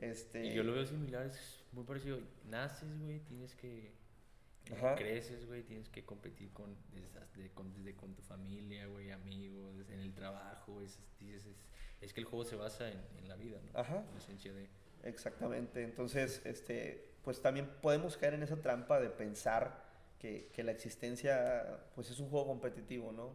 Este... 0.00 0.46
Y 0.46 0.54
yo 0.54 0.62
lo 0.62 0.72
veo 0.72 0.86
similar, 0.86 1.26
es 1.26 1.62
muy 1.72 1.84
parecido. 1.84 2.18
Naces, 2.48 2.98
güey, 2.98 3.20
tienes 3.20 3.54
que 3.54 3.92
creces, 4.96 5.46
güey, 5.46 5.62
tienes 5.62 5.88
que 5.88 6.04
competir 6.04 6.50
con 6.52 6.76
desde, 6.92 7.50
con, 7.52 7.72
desde 7.74 7.94
con 7.94 8.14
tu 8.14 8.22
familia, 8.22 8.86
güey, 8.86 9.10
amigos, 9.10 9.88
en 9.90 10.00
el 10.00 10.14
trabajo, 10.14 10.80
es, 10.82 10.98
es 12.00 12.12
que 12.12 12.20
el 12.20 12.26
juego 12.26 12.44
se 12.44 12.56
basa 12.56 12.88
en, 12.90 13.00
en 13.18 13.28
la 13.28 13.36
vida, 13.36 13.60
¿no? 13.62 13.78
Ajá. 13.78 14.04
La 14.12 14.18
esencia 14.18 14.52
de... 14.52 14.68
Exactamente. 15.04 15.82
Entonces, 15.82 16.40
este, 16.44 17.12
pues 17.22 17.40
también 17.42 17.68
podemos 17.82 18.16
caer 18.16 18.34
en 18.34 18.42
esa 18.42 18.56
trampa 18.56 19.00
de 19.00 19.10
pensar 19.10 19.84
que, 20.18 20.48
que 20.52 20.62
la 20.62 20.72
existencia, 20.72 21.84
pues 21.94 22.10
es 22.10 22.18
un 22.20 22.28
juego 22.30 22.46
competitivo, 22.46 23.12
¿no? 23.12 23.32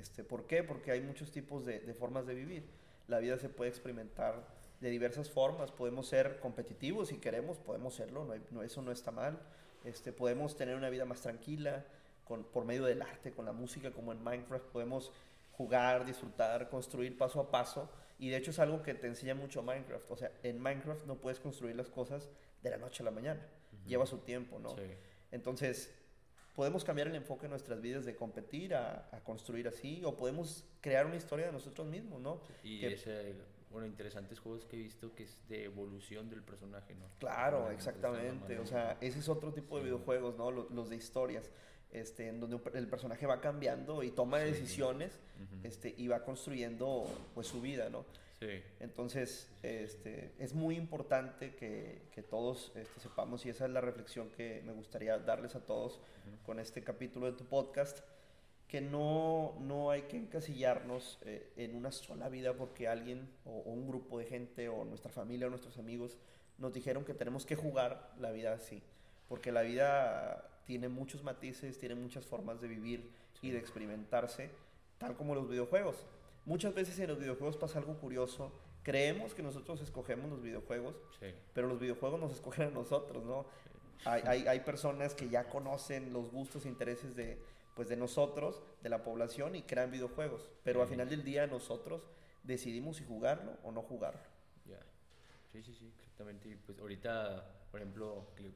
Este, 0.00 0.22
¿Por 0.24 0.46
qué? 0.46 0.62
Porque 0.62 0.92
hay 0.92 1.00
muchos 1.00 1.30
tipos 1.32 1.64
de, 1.66 1.80
de 1.80 1.94
formas 1.94 2.26
de 2.26 2.34
vivir. 2.34 2.64
La 3.08 3.18
vida 3.18 3.38
se 3.38 3.48
puede 3.48 3.70
experimentar 3.70 4.46
de 4.80 4.90
diversas 4.90 5.28
formas. 5.30 5.72
Podemos 5.72 6.06
ser 6.06 6.38
competitivos 6.38 7.08
si 7.08 7.18
queremos, 7.18 7.58
podemos 7.58 7.94
serlo, 7.94 8.24
no 8.24 8.32
hay- 8.34 8.42
no- 8.50 8.62
eso 8.62 8.80
no 8.82 8.92
está 8.92 9.10
mal. 9.10 9.40
Este, 9.84 10.12
podemos 10.12 10.56
tener 10.56 10.76
una 10.76 10.90
vida 10.90 11.04
más 11.04 11.20
tranquila 11.22 11.84
con, 12.24 12.44
por 12.44 12.64
medio 12.64 12.84
del 12.84 13.02
arte, 13.02 13.32
con 13.32 13.44
la 13.44 13.52
música, 13.52 13.90
como 13.90 14.12
en 14.12 14.22
Minecraft. 14.22 14.66
Podemos 14.66 15.10
jugar, 15.52 16.04
disfrutar, 16.04 16.68
construir 16.68 17.16
paso 17.16 17.40
a 17.40 17.50
paso. 17.50 17.90
Y 18.18 18.28
de 18.28 18.36
hecho 18.36 18.50
es 18.50 18.58
algo 18.58 18.82
que 18.82 18.94
te 18.94 19.06
enseña 19.06 19.34
mucho 19.34 19.62
Minecraft. 19.62 20.10
O 20.10 20.16
sea, 20.16 20.30
en 20.42 20.60
Minecraft 20.60 21.06
no 21.06 21.16
puedes 21.16 21.40
construir 21.40 21.74
las 21.76 21.88
cosas 21.88 22.28
de 22.62 22.70
la 22.70 22.76
noche 22.76 23.02
a 23.02 23.04
la 23.06 23.10
mañana. 23.10 23.40
Ujú. 23.72 23.88
Lleva 23.88 24.06
su 24.06 24.18
tiempo, 24.18 24.58
¿no? 24.58 24.70
Sí. 24.76 24.82
Entonces, 25.32 25.90
podemos 26.54 26.84
cambiar 26.84 27.08
el 27.08 27.14
enfoque 27.14 27.42
de 27.44 27.48
nuestras 27.50 27.80
vidas 27.80 28.04
de 28.04 28.14
competir 28.16 28.74
a, 28.74 29.08
a 29.12 29.20
construir 29.20 29.66
así, 29.68 30.02
o 30.04 30.16
podemos 30.16 30.64
crear 30.82 31.06
una 31.06 31.16
historia 31.16 31.46
de 31.46 31.52
nosotros 31.52 31.86
mismos, 31.86 32.20
¿no? 32.20 32.42
Y 32.62 32.80
que- 32.80 32.94
ese, 32.94 33.34
bueno, 33.70 33.86
interesantes 33.86 34.38
juegos 34.40 34.64
que 34.64 34.76
he 34.76 34.80
visto 34.80 35.14
que 35.14 35.22
es 35.24 35.36
de 35.48 35.64
evolución 35.64 36.28
del 36.28 36.42
personaje, 36.42 36.94
¿no? 36.94 37.06
Claro, 37.18 37.60
Bueno, 37.60 37.74
exactamente. 37.74 38.58
O 38.58 38.66
sea, 38.66 38.98
ese 39.00 39.20
es 39.20 39.28
otro 39.28 39.52
tipo 39.52 39.76
de 39.76 39.82
Sí. 39.82 39.86
videojuegos, 39.90 40.36
¿no? 40.36 40.50
Los, 40.50 40.70
los 40.70 40.90
de 40.90 40.96
historias, 40.96 41.50
este, 41.92 42.28
en 42.28 42.40
donde 42.40 42.60
el 42.74 42.88
personaje 42.88 43.26
va 43.26 43.40
cambiando 43.40 44.02
y 44.02 44.10
toma 44.10 44.40
Sí. 44.40 44.46
decisiones, 44.46 45.18
Ujú. 45.36 45.66
este, 45.66 45.94
y 45.96 46.08
va 46.08 46.24
construyendo, 46.24 47.04
pues, 47.34 47.46
su 47.46 47.60
vida, 47.60 47.88
¿no? 47.90 48.04
Sí. 48.40 48.62
Entonces, 48.80 49.50
este, 49.62 50.32
es 50.38 50.54
muy 50.54 50.76
importante 50.76 51.54
que, 51.54 52.02
que 52.12 52.22
todos 52.22 52.72
este, 52.74 52.98
sepamos, 53.00 53.44
y 53.46 53.50
esa 53.50 53.66
es 53.66 53.70
la 53.70 53.80
reflexión 53.82 54.30
que 54.30 54.62
me 54.64 54.72
gustaría 54.72 55.18
darles 55.18 55.54
a 55.54 55.60
todos 55.60 56.00
con 56.46 56.58
este 56.58 56.82
capítulo 56.82 57.26
de 57.30 57.32
tu 57.36 57.44
podcast, 57.44 58.00
que 58.70 58.80
no, 58.80 59.56
no 59.58 59.90
hay 59.90 60.02
que 60.02 60.16
encasillarnos 60.16 61.18
eh, 61.22 61.50
en 61.56 61.74
una 61.74 61.90
sola 61.90 62.28
vida 62.28 62.54
porque 62.54 62.86
alguien 62.86 63.28
o, 63.44 63.50
o 63.50 63.70
un 63.72 63.88
grupo 63.88 64.20
de 64.20 64.26
gente 64.26 64.68
o 64.68 64.84
nuestra 64.84 65.10
familia 65.10 65.48
o 65.48 65.50
nuestros 65.50 65.76
amigos 65.76 66.16
nos 66.56 66.72
dijeron 66.72 67.04
que 67.04 67.12
tenemos 67.12 67.44
que 67.44 67.56
jugar 67.56 68.12
la 68.20 68.30
vida 68.30 68.52
así, 68.52 68.80
porque 69.28 69.50
la 69.50 69.62
vida 69.62 70.48
tiene 70.66 70.88
muchos 70.88 71.24
matices, 71.24 71.78
tiene 71.80 71.96
muchas 71.96 72.24
formas 72.26 72.60
de 72.60 72.68
vivir 72.68 73.10
y 73.42 73.50
de 73.50 73.58
experimentarse, 73.58 74.50
tal 74.98 75.16
como 75.16 75.34
los 75.34 75.48
videojuegos. 75.48 76.06
Muchas 76.44 76.72
veces 76.72 76.96
en 77.00 77.08
los 77.08 77.18
videojuegos 77.18 77.56
pasa 77.56 77.80
algo 77.80 77.94
curioso. 77.94 78.52
Creemos 78.84 79.34
que 79.34 79.42
nosotros 79.42 79.80
escogemos 79.80 80.30
los 80.30 80.42
videojuegos, 80.42 80.94
Sí. 81.18 81.26
pero 81.54 81.66
los 81.66 81.80
videojuegos 81.80 82.20
nos 82.20 82.32
escogen 82.32 82.68
a 82.68 82.70
nosotros, 82.70 83.24
¿no? 83.24 83.46
Hay, 84.04 84.22
hay, 84.26 84.46
hay 84.46 84.60
personas 84.60 85.14
que 85.14 85.28
ya 85.28 85.48
conocen 85.48 86.12
los 86.12 86.30
gustos 86.30 86.66
e 86.66 86.68
intereses 86.68 87.16
de, 87.16 87.38
pues, 87.74 87.88
de 87.88 87.96
nosotros, 87.96 88.62
de 88.82 88.88
la 88.88 89.02
población, 89.02 89.56
y 89.56 89.62
crean 89.62 89.90
videojuegos. 89.90 90.50
Pero 90.62 90.82
al 90.82 90.88
final 90.88 91.08
del 91.08 91.24
día 91.24 91.46
nosotros 91.46 92.02
decidimos 92.42 92.96
si 92.96 93.04
jugarlo 93.04 93.52
o 93.62 93.72
no 93.72 93.82
jugarlo. 93.82 94.20
Ya. 94.66 94.80
Sí, 95.52 95.62
sí, 95.62 95.74
sí, 95.74 95.92
exactamente. 95.96 96.48
Y 96.48 96.56
pues 96.56 96.78
ahorita, 96.78 97.44
por 97.70 97.80
ejemplo, 97.80 98.26
que 98.36 98.50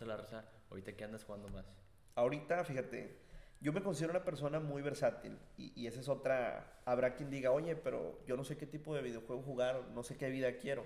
a 0.00 0.04
la 0.06 0.16
raza, 0.16 0.44
ahorita 0.70 0.92
que 0.96 1.04
andas 1.04 1.24
jugando 1.24 1.48
más. 1.48 1.66
Ahorita, 2.14 2.64
fíjate, 2.64 3.18
yo 3.60 3.72
me 3.72 3.82
considero 3.82 4.12
una 4.12 4.24
persona 4.24 4.60
muy 4.60 4.82
versátil 4.82 5.36
y, 5.56 5.72
y 5.80 5.86
esa 5.86 6.00
es 6.00 6.08
otra, 6.08 6.80
habrá 6.84 7.14
quien 7.14 7.30
diga, 7.30 7.50
oye, 7.50 7.76
pero 7.76 8.18
yo 8.26 8.36
no 8.36 8.44
sé 8.44 8.56
qué 8.56 8.66
tipo 8.66 8.94
de 8.94 9.02
videojuego 9.02 9.42
jugar, 9.42 9.88
no 9.94 10.02
sé 10.02 10.16
qué 10.16 10.30
vida 10.30 10.56
quiero. 10.56 10.84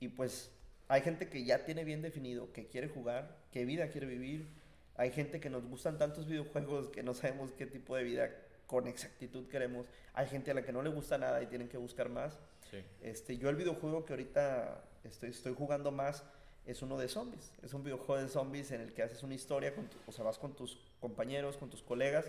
Y 0.00 0.08
pues 0.08 0.50
hay 0.88 1.02
gente 1.02 1.28
que 1.28 1.44
ya 1.44 1.64
tiene 1.64 1.84
bien 1.84 2.02
definido 2.02 2.52
qué 2.52 2.66
quiere 2.66 2.88
jugar, 2.88 3.38
qué 3.52 3.64
vida 3.64 3.88
quiere 3.88 4.06
vivir. 4.06 4.48
Hay 4.96 5.10
gente 5.10 5.40
que 5.40 5.50
nos 5.50 5.64
gustan 5.66 5.98
tantos 5.98 6.26
videojuegos 6.26 6.88
que 6.90 7.02
no 7.02 7.14
sabemos 7.14 7.52
qué 7.52 7.66
tipo 7.66 7.96
de 7.96 8.04
vida 8.04 8.30
con 8.66 8.86
exactitud 8.86 9.48
queremos. 9.48 9.86
Hay 10.14 10.26
gente 10.26 10.50
a 10.50 10.54
la 10.54 10.62
que 10.62 10.72
no 10.72 10.82
le 10.82 10.90
gusta 10.90 11.18
nada 11.18 11.42
y 11.42 11.46
tienen 11.46 11.68
que 11.68 11.76
buscar 11.78 12.08
más. 12.08 12.38
Sí. 12.70 12.78
Este, 13.02 13.36
yo 13.38 13.48
el 13.50 13.56
videojuego 13.56 14.04
que 14.04 14.12
ahorita 14.12 14.82
estoy, 15.04 15.30
estoy 15.30 15.54
jugando 15.54 15.90
más 15.90 16.24
es 16.66 16.80
uno 16.82 16.96
de 16.98 17.08
zombies. 17.08 17.52
Es 17.62 17.74
un 17.74 17.82
videojuego 17.82 18.22
de 18.22 18.28
zombies 18.28 18.70
en 18.70 18.80
el 18.80 18.92
que 18.94 19.02
haces 19.02 19.22
una 19.22 19.34
historia, 19.34 19.74
con 19.74 19.86
tu- 19.88 19.98
o 20.06 20.12
sea, 20.12 20.24
vas 20.24 20.38
con 20.38 20.54
tus 20.54 20.78
compañeros, 21.00 21.56
con 21.56 21.70
tus 21.70 21.82
colegas 21.82 22.26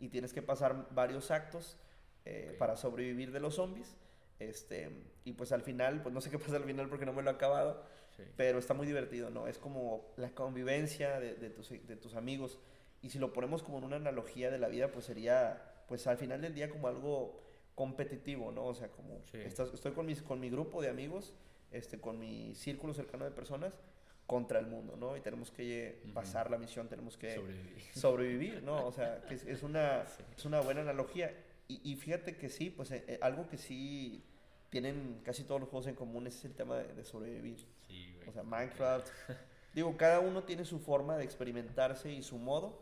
y 0.00 0.08
tienes 0.08 0.32
que 0.32 0.42
pasar 0.42 0.86
varios 0.90 1.30
actos 1.30 1.76
eh, 2.24 2.56
para 2.58 2.76
sobrevivir 2.76 3.30
de 3.32 3.40
los 3.40 3.56
zombies. 3.56 3.94
Este, 4.40 4.90
y 5.24 5.32
pues 5.34 5.52
al 5.52 5.62
final, 5.62 6.02
pues 6.02 6.12
no 6.14 6.20
sé 6.20 6.30
qué 6.30 6.38
pasa 6.38 6.56
al 6.56 6.64
final 6.64 6.88
porque 6.88 7.06
no 7.06 7.12
me 7.12 7.22
lo 7.22 7.30
he 7.30 7.34
acabado, 7.34 7.84
Sí. 8.16 8.22
pero 8.36 8.58
está 8.58 8.74
muy 8.74 8.86
divertido, 8.86 9.30
¿no? 9.30 9.48
Es 9.48 9.58
como 9.58 10.12
la 10.16 10.30
convivencia 10.30 11.18
de, 11.20 11.34
de 11.34 11.50
tus, 11.50 11.68
de 11.70 11.96
tus 11.96 12.14
amigos. 12.14 12.58
Y 13.02 13.10
si 13.10 13.18
lo 13.18 13.32
ponemos 13.32 13.62
como 13.62 13.78
en 13.78 13.84
una 13.84 13.96
analogía 13.96 14.50
de 14.50 14.58
la 14.58 14.68
vida, 14.68 14.92
pues 14.92 15.04
sería, 15.06 15.62
pues 15.88 16.06
al 16.06 16.16
final 16.16 16.40
del 16.40 16.54
día 16.54 16.70
como 16.70 16.88
algo 16.88 17.42
competitivo, 17.74 18.52
¿no? 18.52 18.66
O 18.66 18.74
sea, 18.74 18.88
como 18.88 19.20
Sí. 19.32 19.38
estás- 19.38 19.72
estoy 19.74 19.92
con, 19.92 20.06
mis, 20.06 20.22
con 20.22 20.38
mi 20.40 20.48
grupo 20.48 20.80
de 20.80 20.88
amigos, 20.88 21.34
este, 21.72 21.98
con 22.00 22.18
mi 22.18 22.54
círculo 22.54 22.94
cercano 22.94 23.24
de 23.24 23.30
personas 23.32 23.74
contra 24.26 24.58
el 24.58 24.66
mundo, 24.66 24.96
¿no? 24.96 25.16
Y 25.16 25.20
tenemos 25.20 25.50
que 25.50 26.00
Ujú. 26.04 26.14
pasar 26.14 26.50
la 26.50 26.56
misión, 26.56 26.88
tenemos 26.88 27.18
que 27.18 27.34
Sobreviví. 27.34 27.80
sobrevivir, 27.94 28.62
¿no? 28.62 28.86
O 28.86 28.92
sea, 28.92 29.22
que 29.28 29.34
es, 29.34 29.44
es 29.44 29.62
una, 29.62 30.06
Sí. 30.06 30.22
es 30.36 30.44
una 30.44 30.60
buena 30.60 30.80
analogía. 30.82 31.34
Y, 31.68 31.80
y 31.92 31.96
fíjate 31.96 32.36
que 32.36 32.48
sí, 32.48 32.70
pues 32.70 32.90
eh, 32.92 33.04
eh, 33.08 33.18
algo 33.20 33.48
que 33.48 33.58
sí 33.58 34.22
tienen 34.74 35.20
casi 35.22 35.44
todos 35.44 35.60
los 35.60 35.70
juegos 35.70 35.86
en 35.86 35.94
común 35.94 36.26
es 36.26 36.44
el 36.44 36.52
tema 36.52 36.76
de, 36.78 36.92
de 36.94 37.04
sobrevivir. 37.04 37.64
Sí, 37.86 38.12
güey. 38.16 38.28
O 38.28 38.32
sea, 38.32 38.42
Minecraft. 38.42 39.06
Digo, 39.72 39.96
cada 39.96 40.18
uno 40.18 40.42
tiene 40.42 40.64
su 40.64 40.80
forma 40.80 41.16
de 41.16 41.22
experimentarse 41.24 42.10
y 42.12 42.22
su 42.24 42.38
modo, 42.38 42.80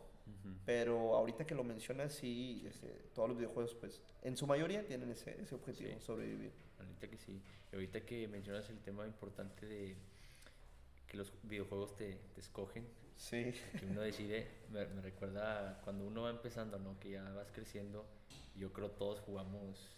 pero 0.65 1.15
ahorita 1.15 1.45
que 1.45 1.53
lo 1.53 1.63
mencionas, 1.63 2.13
sí, 2.13 2.63
este, 2.67 2.87
todos 3.13 3.29
los 3.29 3.37
videojuegos, 3.37 3.75
pues, 3.75 4.01
en 4.23 4.35
su 4.37 4.47
mayoría 4.47 4.85
tienen 4.87 5.11
ese, 5.11 5.39
ese 5.39 5.53
objetivo, 5.55 5.91
Sí. 5.99 6.05
sobrevivir. 6.05 6.51
Ahorita 6.79 7.07
que 7.07 7.17
sí. 7.17 7.39
Y 7.71 7.75
ahorita 7.75 8.01
que 8.01 8.27
mencionas 8.27 8.69
el 8.69 8.79
tema 8.79 9.05
importante 9.05 9.65
de 9.67 9.95
que 11.07 11.17
los 11.17 11.31
videojuegos 11.43 11.95
te, 11.95 12.15
te 12.33 12.39
escogen, 12.41 12.87
Sí. 13.17 13.53
que 13.79 13.85
uno 13.85 14.01
decide, 14.01 14.47
me, 14.71 14.85
me 14.87 15.01
recuerda 15.01 15.79
cuando 15.83 16.05
uno 16.07 16.23
va 16.23 16.31
empezando, 16.31 16.79
¿no? 16.79 16.99
Que 16.99 17.11
ya 17.11 17.23
vas 17.31 17.51
creciendo. 17.51 18.05
Yo 18.55 18.71
creo 18.73 18.89
todos 18.91 19.19
jugamos 19.19 19.89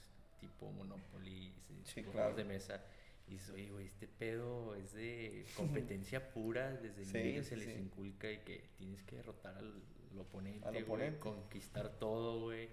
tipo 0.50 0.72
Monopoly, 0.72 1.54
sí, 1.68 1.82
Sí, 1.84 1.94
juegos 2.04 2.14
claro. 2.14 2.36
de 2.36 2.44
mesa. 2.44 2.84
Y 3.28 3.32
dices, 3.32 3.50
oye, 3.52 3.70
güey, 3.72 3.88
este 3.88 4.08
pedo 4.08 4.76
es 4.76 4.94
de 4.94 5.46
competencia 5.56 6.30
pura. 6.34 6.72
Desde 6.74 7.06
Sí, 7.06 7.18
niños 7.18 7.46
sí, 7.46 7.50
se 7.52 7.58
les 7.58 7.74
sí. 7.74 7.80
inculca 7.82 8.32
y 8.32 8.38
que 8.40 8.70
tienes 8.78 9.02
que 9.04 9.16
derrotar 9.18 9.56
al, 9.58 9.82
al 10.12 10.20
oponente, 10.20 10.66
Al 10.68 10.74
güey, 10.74 10.84
oponente. 10.84 11.20
conquistar 11.20 11.90
todo, 12.00 12.40
güey. 12.42 12.70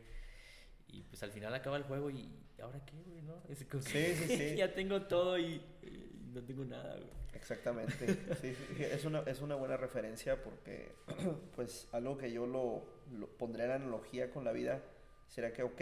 Y 0.88 1.02
pues 1.04 1.22
al 1.22 1.32
final 1.32 1.54
acaba 1.54 1.76
el 1.78 1.84
juego 1.84 2.10
y 2.10 2.28
¿ahora 2.62 2.84
qué, 2.84 3.02
güey? 3.06 3.22
¿No? 3.22 3.42
Es 3.48 3.64
como 3.64 3.82
Sí, 3.82 3.92
que 3.92 4.14
sí, 4.14 4.36
sí. 4.36 4.56
ya 4.56 4.74
tengo 4.74 5.02
todo 5.02 5.38
y, 5.38 5.54
y 5.82 6.30
no 6.34 6.42
tengo 6.42 6.64
nada, 6.66 6.96
güey. 6.96 7.22
Exactamente. 7.34 8.06
Sí, 8.40 8.54
sí, 8.54 8.82
es, 8.84 9.04
una, 9.06 9.20
es 9.20 9.40
una 9.40 9.54
buena 9.54 9.78
referencia 9.78 10.42
porque, 10.42 10.92
pues, 11.56 11.88
algo 11.92 12.18
que 12.18 12.30
yo 12.30 12.46
lo, 12.46 12.84
lo 13.16 13.26
pondré 13.38 13.64
en 13.64 13.70
analogía 13.70 14.30
con 14.30 14.44
la 14.44 14.52
vida 14.52 14.82
será 15.28 15.50
que, 15.54 15.62
ok, 15.62 15.80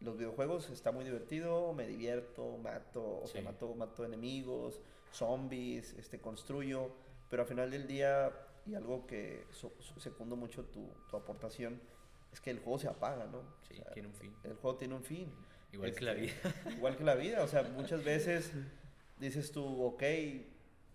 los 0.00 0.16
videojuegos 0.16 0.70
está 0.70 0.92
muy 0.92 1.04
divertido, 1.04 1.72
me 1.74 1.86
divierto, 1.86 2.56
mato, 2.58 3.20
o 3.22 3.26
sea, 3.26 3.42
mato, 3.42 3.74
mato 3.74 4.04
enemigos, 4.04 4.80
zombies, 5.12 5.92
este, 5.98 6.20
construyo, 6.20 6.90
pero 7.28 7.42
al 7.42 7.48
final 7.48 7.70
del 7.70 7.86
día, 7.86 8.32
y 8.66 8.74
algo 8.74 9.06
que 9.06 9.44
so- 9.50 9.72
so- 9.80 9.98
secundo 10.00 10.36
mucho 10.36 10.64
tu, 10.64 10.88
tu 11.08 11.16
aportación, 11.16 11.80
es 12.32 12.40
que 12.40 12.50
el 12.50 12.60
juego 12.60 12.78
se 12.78 12.88
apaga, 12.88 13.26
¿no? 13.26 13.38
O 13.38 13.44
Sí, 13.68 13.74
sea, 13.74 13.90
tiene 13.92 14.08
un 14.08 14.14
fin. 14.14 14.34
el 14.44 14.54
juego 14.54 14.76
tiene 14.78 14.94
un 14.94 15.02
fin. 15.02 15.32
Igual 15.72 15.94
que 15.94 16.04
la 16.04 16.12
Este, 16.12 16.22
vida. 16.22 16.54
Igual 16.76 16.96
que 16.96 17.04
la 17.04 17.14
vida, 17.14 17.42
o 17.42 17.48
sea, 17.48 17.62
muchas 17.62 18.02
veces 18.04 18.52
dices 19.18 19.52
tú, 19.52 19.64
ok, 19.84 20.02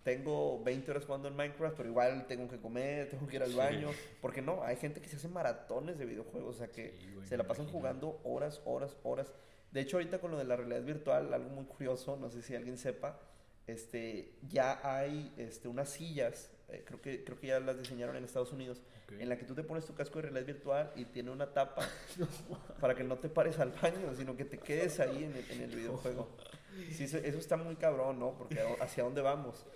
tengo 0.06 0.62
20 0.62 0.88
horas 0.92 1.04
jugando 1.04 1.26
en 1.26 1.34
Minecraft, 1.34 1.76
pero 1.76 1.88
igual 1.88 2.28
tengo 2.28 2.48
que 2.48 2.58
comer, 2.58 3.08
tengo 3.08 3.26
que 3.26 3.34
ir 3.36 3.42
al 3.42 3.50
Sí. 3.50 3.56
baño. 3.56 3.90
Porque 4.20 4.40
no, 4.40 4.62
hay 4.62 4.76
gente 4.76 5.00
que 5.00 5.08
se 5.08 5.16
hace 5.16 5.26
maratones 5.26 5.98
de 5.98 6.04
videojuegos, 6.06 6.54
o 6.54 6.58
sea, 6.60 6.68
que 6.68 6.92
Sí, 6.96 7.12
güey, 7.12 7.26
se 7.26 7.36
la 7.36 7.42
pasan 7.44 7.66
jugando 7.66 8.20
horas, 8.22 8.62
horas, 8.64 8.96
horas. 9.02 9.32
De 9.72 9.80
hecho, 9.80 9.96
ahorita 9.96 10.20
con 10.20 10.30
lo 10.30 10.38
de 10.38 10.44
la 10.44 10.54
realidad 10.54 10.82
virtual, 10.82 11.34
algo 11.34 11.48
muy 11.50 11.64
curioso, 11.64 12.16
no 12.16 12.30
sé 12.30 12.40
si 12.42 12.54
alguien 12.54 12.78
sepa, 12.78 13.18
este, 13.66 14.32
ya 14.48 14.78
hay 14.84 15.34
este, 15.38 15.66
unas 15.66 15.88
sillas, 15.88 16.52
eh, 16.68 16.84
creo, 16.86 17.00
que, 17.02 17.24
creo 17.24 17.40
que 17.40 17.48
ya 17.48 17.58
las 17.58 17.76
diseñaron 17.76 18.14
en 18.14 18.24
Estados 18.24 18.52
Unidos, 18.52 18.82
Ok. 19.06 19.20
en 19.20 19.28
la 19.28 19.36
que 19.36 19.44
tú 19.44 19.56
te 19.56 19.64
pones 19.64 19.84
tu 19.86 19.94
casco 19.94 20.20
de 20.20 20.22
realidad 20.30 20.46
virtual 20.46 20.92
y 20.94 21.04
tiene 21.06 21.32
una 21.32 21.52
tapa 21.52 21.82
para 22.80 22.94
que 22.94 23.02
no 23.02 23.16
te 23.18 23.28
pares 23.28 23.58
al 23.58 23.72
baño, 23.72 24.14
sino 24.16 24.36
que 24.36 24.44
te 24.44 24.58
quedes 24.58 25.00
ahí 25.00 25.24
en 25.24 25.34
el, 25.34 25.50
en 25.50 25.62
el 25.62 25.74
videojuego. 25.74 26.28
Sí, 26.92 27.04
eso, 27.04 27.18
eso 27.18 27.38
está 27.38 27.56
muy 27.56 27.76
cabrón, 27.76 28.18
¿no? 28.18 28.36
Porque 28.36 28.58
hacia 28.80 29.04
dónde 29.04 29.22
vamos. 29.22 29.66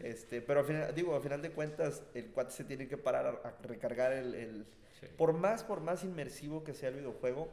Este, 0.00 0.40
pero 0.42 0.60
al 0.60 0.66
final, 0.66 0.94
digo, 0.94 1.14
al 1.14 1.22
final 1.22 1.42
de 1.42 1.50
cuentas, 1.50 2.02
el 2.14 2.30
cuate 2.30 2.52
se 2.52 2.64
tiene 2.64 2.86
que 2.88 2.96
parar 2.96 3.40
a, 3.44 3.48
a 3.48 3.56
recargar 3.62 4.12
el, 4.12 4.34
el- 4.34 4.66
Sí. 5.00 5.06
Por 5.16 5.32
más, 5.32 5.64
por 5.64 5.80
más 5.80 6.04
inmersivo 6.04 6.62
que 6.62 6.74
sea 6.74 6.90
el 6.90 6.96
videojuego, 6.96 7.48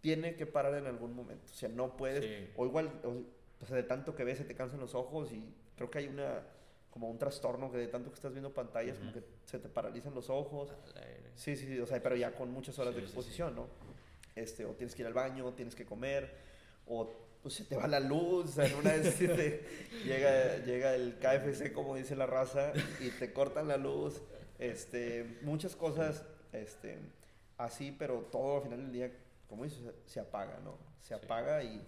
tiene 0.00 0.34
que 0.34 0.44
parar 0.44 0.74
en 0.74 0.86
algún 0.86 1.14
momento. 1.14 1.44
O 1.52 1.54
sea, 1.54 1.68
no 1.68 1.96
puedes, 1.96 2.24
Sí. 2.24 2.50
o 2.56 2.66
igual, 2.66 2.90
o, 3.04 3.62
o 3.62 3.66
sea, 3.66 3.76
de 3.76 3.84
tanto 3.84 4.16
que 4.16 4.24
ves 4.24 4.38
se 4.38 4.44
te 4.44 4.56
cansan 4.56 4.80
los 4.80 4.96
ojos 4.96 5.30
y 5.30 5.54
creo 5.76 5.88
que 5.88 5.98
hay 5.98 6.08
una, 6.08 6.42
como 6.90 7.08
un 7.08 7.16
trastorno 7.16 7.70
que 7.70 7.78
de 7.78 7.86
tanto 7.86 8.10
que 8.10 8.16
estás 8.16 8.32
viendo 8.32 8.52
pantallas, 8.52 8.98
como 8.98 9.10
Ujú. 9.10 9.20
que 9.20 9.26
se 9.44 9.60
te 9.60 9.68
paralizan 9.68 10.14
los 10.16 10.30
ojos. 10.30 10.74
Sí, 11.36 11.54
sí, 11.54 11.66
sí, 11.66 11.78
o 11.78 11.86
sea, 11.86 12.02
pero 12.02 12.16
ya 12.16 12.32
con 12.34 12.50
muchas 12.50 12.76
horas 12.80 12.92
Sí, 12.94 13.00
de 13.02 13.06
sí, 13.06 13.12
sí. 13.12 13.16
exposición, 13.18 13.54
¿no? 13.54 13.68
Este, 14.34 14.64
o 14.64 14.70
tienes 14.70 14.96
que 14.96 15.02
ir 15.02 15.06
al 15.06 15.14
baño, 15.14 15.52
tienes 15.54 15.76
que 15.76 15.84
comer, 15.84 16.28
o 16.86 17.08
pues, 17.42 17.54
se 17.54 17.64
te 17.64 17.76
va 17.76 17.86
la 17.86 18.00
luz, 18.00 18.50
o 18.50 18.52
sea, 18.52 18.66
en 18.66 18.74
una 18.76 18.92
vez 18.92 19.16
te- 19.16 19.64
llega, 20.04 20.58
llega 20.58 20.94
el 20.94 21.16
KFC, 21.18 21.72
como 21.72 21.96
dice 21.96 22.16
la 22.16 22.26
raza, 22.26 22.72
y 23.00 23.10
te 23.10 23.32
cortan 23.32 23.68
la 23.68 23.76
luz, 23.76 24.20
este, 24.58 25.38
muchas 25.42 25.74
cosas, 25.76 26.24
este, 26.52 26.98
así, 27.58 27.94
pero 27.98 28.20
todo 28.30 28.58
al 28.58 28.62
final 28.64 28.80
del 28.82 28.92
día, 28.92 29.12
como 29.48 29.64
dices, 29.64 29.80
se 30.06 30.20
apaga, 30.20 30.58
¿no? 30.64 30.76
Se 31.00 31.14
apaga 31.14 31.62
y, 31.64 31.82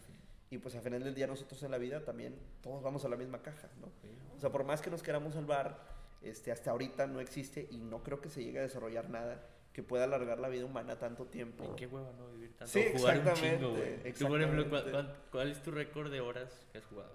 y 0.51 0.59
pues 0.59 0.75
al 0.75 0.83
final 0.83 1.03
del 1.05 1.15
día 1.15 1.27
nosotros 1.27 1.63
en 1.63 1.71
la 1.71 1.79
vida 1.79 2.05
también 2.05 2.35
todos 2.63 2.83
vamos 2.83 3.05
a 3.05 3.09
la 3.09 3.17
misma 3.17 3.43
caja, 3.43 3.69
¿no? 3.81 3.89
O 4.37 4.41
sea, 4.41 4.51
por 4.51 4.65
más 4.65 4.81
que 4.81 4.91
nos 4.91 5.03
queramos 5.03 5.35
salvar, 5.35 5.79
este, 6.23 6.51
hasta 6.53 6.71
ahorita 6.71 7.07
no 7.07 7.21
existe 7.21 7.69
y 7.71 7.77
no 7.79 8.03
creo 8.03 8.21
que 8.21 8.29
se 8.31 8.43
llegue 8.43 8.59
a 8.59 8.63
desarrollar 8.63 9.11
nada 9.11 9.45
que 9.73 9.83
pueda 9.83 10.05
alargar 10.05 10.39
la 10.39 10.49
vida 10.49 10.65
humana 10.67 10.99
tanto 10.99 11.25
tiempo. 11.27 11.65
¿En 11.65 11.77
qué 11.77 11.87
hueva 11.87 12.13
no 12.19 12.29
vivir 12.33 12.51
tanto? 12.59 12.67
Sí, 12.73 12.85
jugar 12.95 13.15
un 13.19 13.21
exactamente, 13.21 13.57
chingo, 13.59 13.71
güey. 13.77 14.13
Tú, 14.13 14.29
por 14.29 14.41
ejemplo, 14.43 14.69
¿cuál, 14.69 14.81
exactamente. 14.87 15.21
cuál- 15.31 15.51
es 15.51 15.63
tu 15.63 15.71
récord 15.71 16.11
de 16.11 16.21
horas 16.21 16.67
que 16.73 16.79
has 16.79 16.85
jugado? 16.87 17.13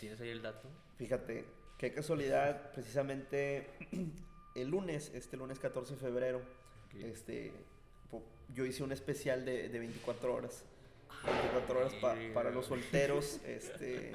¿Tienes 0.00 0.20
ahí 0.20 0.30
el 0.30 0.42
dato? 0.42 0.68
Fíjate, 0.98 1.44
qué 1.78 1.92
casualidad, 1.92 2.72
precisamente 2.72 3.68
el 4.54 4.68
lunes, 4.68 5.12
este 5.14 5.36
lunes 5.36 5.58
14 5.60 5.94
de 5.94 6.00
febrero, 6.00 6.38
Ok. 6.88 6.94
este, 7.04 7.52
yo 8.54 8.64
hice 8.64 8.82
un 8.82 8.90
especial 8.92 9.44
de, 9.44 9.68
de 9.68 9.78
24 9.78 10.34
horas. 10.34 10.64
24 11.24 11.78
horas 11.78 11.94
pa- 11.96 12.16
para 12.34 12.50
los 12.50 12.66
solteros, 12.66 13.38
este, 13.46 14.12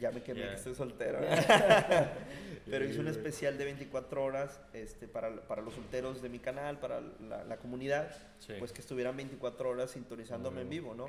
ya 0.00 0.10
me 0.10 0.22
quemé 0.22 0.42
que 0.42 0.54
estoy 0.54 0.74
soltero. 0.74 1.18
Pero 2.66 2.84
hice 2.86 2.98
un 3.00 3.08
especial 3.08 3.58
de 3.58 3.64
24 3.66 4.24
horas 4.24 4.58
este, 4.72 5.06
para, 5.06 5.30
para 5.46 5.60
los 5.60 5.74
solteros 5.74 6.22
de 6.22 6.28
mi 6.30 6.38
canal, 6.38 6.78
para 6.78 7.00
la, 7.00 7.44
la 7.44 7.56
comunidad, 7.58 8.10
Sí. 8.38 8.54
pues 8.58 8.72
que 8.72 8.80
estuvieran 8.82 9.16
24 9.16 9.70
horas 9.70 9.90
sintonizándome 9.92 10.62
en 10.62 10.68
vivo, 10.68 10.94
¿no? 10.94 11.06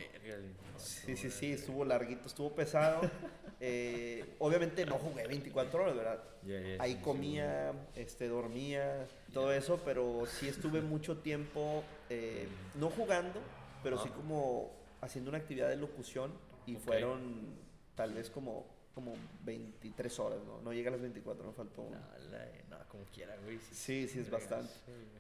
Sí, 0.78 1.18
sí, 1.18 1.30
sí, 1.30 1.52
estuvo 1.52 1.84
larguito, 1.84 2.28
estuvo 2.28 2.54
pesado. 2.54 3.02
Eh, 3.62 4.36
obviamente 4.40 4.86
no 4.86 4.96
jugué 4.96 5.26
24 5.28 5.82
horas, 5.82 5.96
¿verdad? 5.96 6.22
Ahí 6.78 6.92
sí, 6.92 6.98
sí, 6.98 7.04
comía, 7.04 7.72
este, 7.96 8.28
dormía, 8.28 9.08
todo 9.34 9.54
eso, 9.54 9.80
pero 9.86 10.26
sí 10.28 10.50
estuve 10.50 10.82
mucho 10.82 11.20
tiempo, 11.20 11.82
eh, 12.10 12.50
no 12.76 12.90
jugando, 12.90 13.40
pero 13.82 13.98
sí 13.98 14.10
Ajá. 14.10 14.18
como 14.18 14.74
haciendo 15.00 15.30
una 15.30 15.38
actividad 15.38 15.70
de 15.70 15.78
locución 15.78 16.34
y 16.66 16.76
fueron 16.76 17.56
tal 17.96 18.14
vez 18.14 18.30
como, 18.30 18.68
como 18.96 19.14
23 19.44 20.20
horas, 20.20 20.40
¿no? 20.46 20.62
No 20.62 20.74
llega 20.74 20.88
a 20.90 20.94
las 20.94 21.02
24, 21.02 21.46
me 21.46 21.54
faltó. 21.54 21.84
No, 21.84 21.90
no, 22.78 22.88
como 22.90 23.04
quiera, 23.14 23.36
güey. 23.44 23.60
Sí, 23.60 24.08
sí, 24.08 24.20
es 24.20 24.32
bastante. 24.32 24.72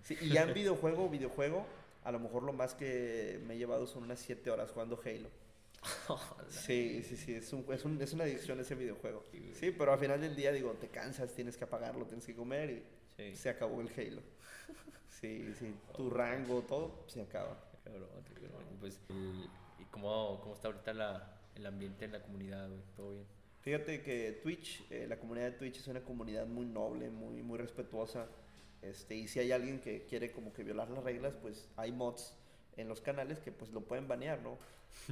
Sí, 0.03 0.17
y 0.21 0.29
ya 0.29 0.43
en 0.43 0.53
videojuego, 0.55 1.09
videojuego, 1.09 1.65
a 2.03 2.11
lo 2.11 2.19
mejor 2.19 2.43
lo 2.43 2.53
más 2.53 2.73
que 2.73 3.39
me 3.45 3.53
he 3.55 3.57
llevado 3.57 3.85
son 3.85 4.03
unas 4.03 4.19
7 4.19 4.49
horas 4.49 4.71
jugando 4.71 4.99
Halo. 5.05 5.29
Sí, 6.49 7.03
sí, 7.03 7.15
sí, 7.17 7.33
es, 7.35 7.51
un, 7.53 7.65
es, 7.71 7.85
un- 7.85 8.01
es 8.01 8.13
una 8.13 8.23
adicción 8.23 8.59
ese 8.59 8.75
videojuego. 8.75 9.23
Sí, 9.53 9.71
pero 9.71 9.93
al 9.93 9.99
final 9.99 10.19
del 10.21 10.35
día 10.35 10.51
digo, 10.51 10.71
te 10.73 10.87
cansas, 10.87 11.31
tienes 11.33 11.57
que 11.57 11.65
apagarlo, 11.65 12.05
tienes 12.05 12.25
que 12.25 12.35
comer 12.35 12.69
y 12.71 12.83
Sí. 13.17 13.35
se 13.35 13.49
acabó 13.49 13.81
el 13.81 13.89
Halo. 13.89 14.21
Sí, 15.21 15.53
sí, 15.57 15.73
tu 15.95 16.09
rango, 16.09 16.61
todo 16.63 17.03
se 17.07 17.21
acaba. 17.21 17.57
Cabrón, 17.83 18.09
cabrón. 18.33 18.63
Y 18.73 18.77
Pues, 18.79 18.99
¿y 19.79 19.83
cómo, 19.85 20.39
cómo 20.41 20.55
está 20.55 20.67
ahorita 20.67 20.93
la, 20.93 21.39
el 21.55 21.65
ambiente 21.65 22.03
en 22.05 22.11
la 22.11 22.21
comunidad, 22.21 22.67
güey? 22.67 22.81
¿Todo 22.97 23.11
bien? 23.13 23.25
Fíjate 23.65 24.03
que 24.03 24.39
Twitch, 24.43 24.85
eh, 24.91 25.07
la 25.09 25.17
comunidad 25.17 25.47
de 25.47 25.51
Twitch 25.53 25.79
es 25.79 25.87
una 25.87 26.01
comunidad 26.01 26.45
muy 26.45 26.67
noble, 26.67 27.09
muy, 27.09 27.41
muy 27.41 27.57
respetuosa. 27.57 28.27
Este, 28.83 29.15
y 29.15 29.27
si 29.27 29.39
hay 29.39 29.51
alguien 29.51 29.79
que 29.81 30.05
quiere 30.05 30.31
como 30.31 30.53
que 30.53 30.63
violar 30.63 30.87
las 30.91 31.03
reglas, 31.03 31.33
pues 31.41 31.67
hay 31.75 31.91
mods 31.91 32.37
en 32.77 32.87
los 32.87 33.01
canales 33.01 33.39
que 33.39 33.51
pues 33.51 33.71
lo 33.71 33.81
pueden 33.81 34.07
banear, 34.07 34.39
¿no? 34.43 34.59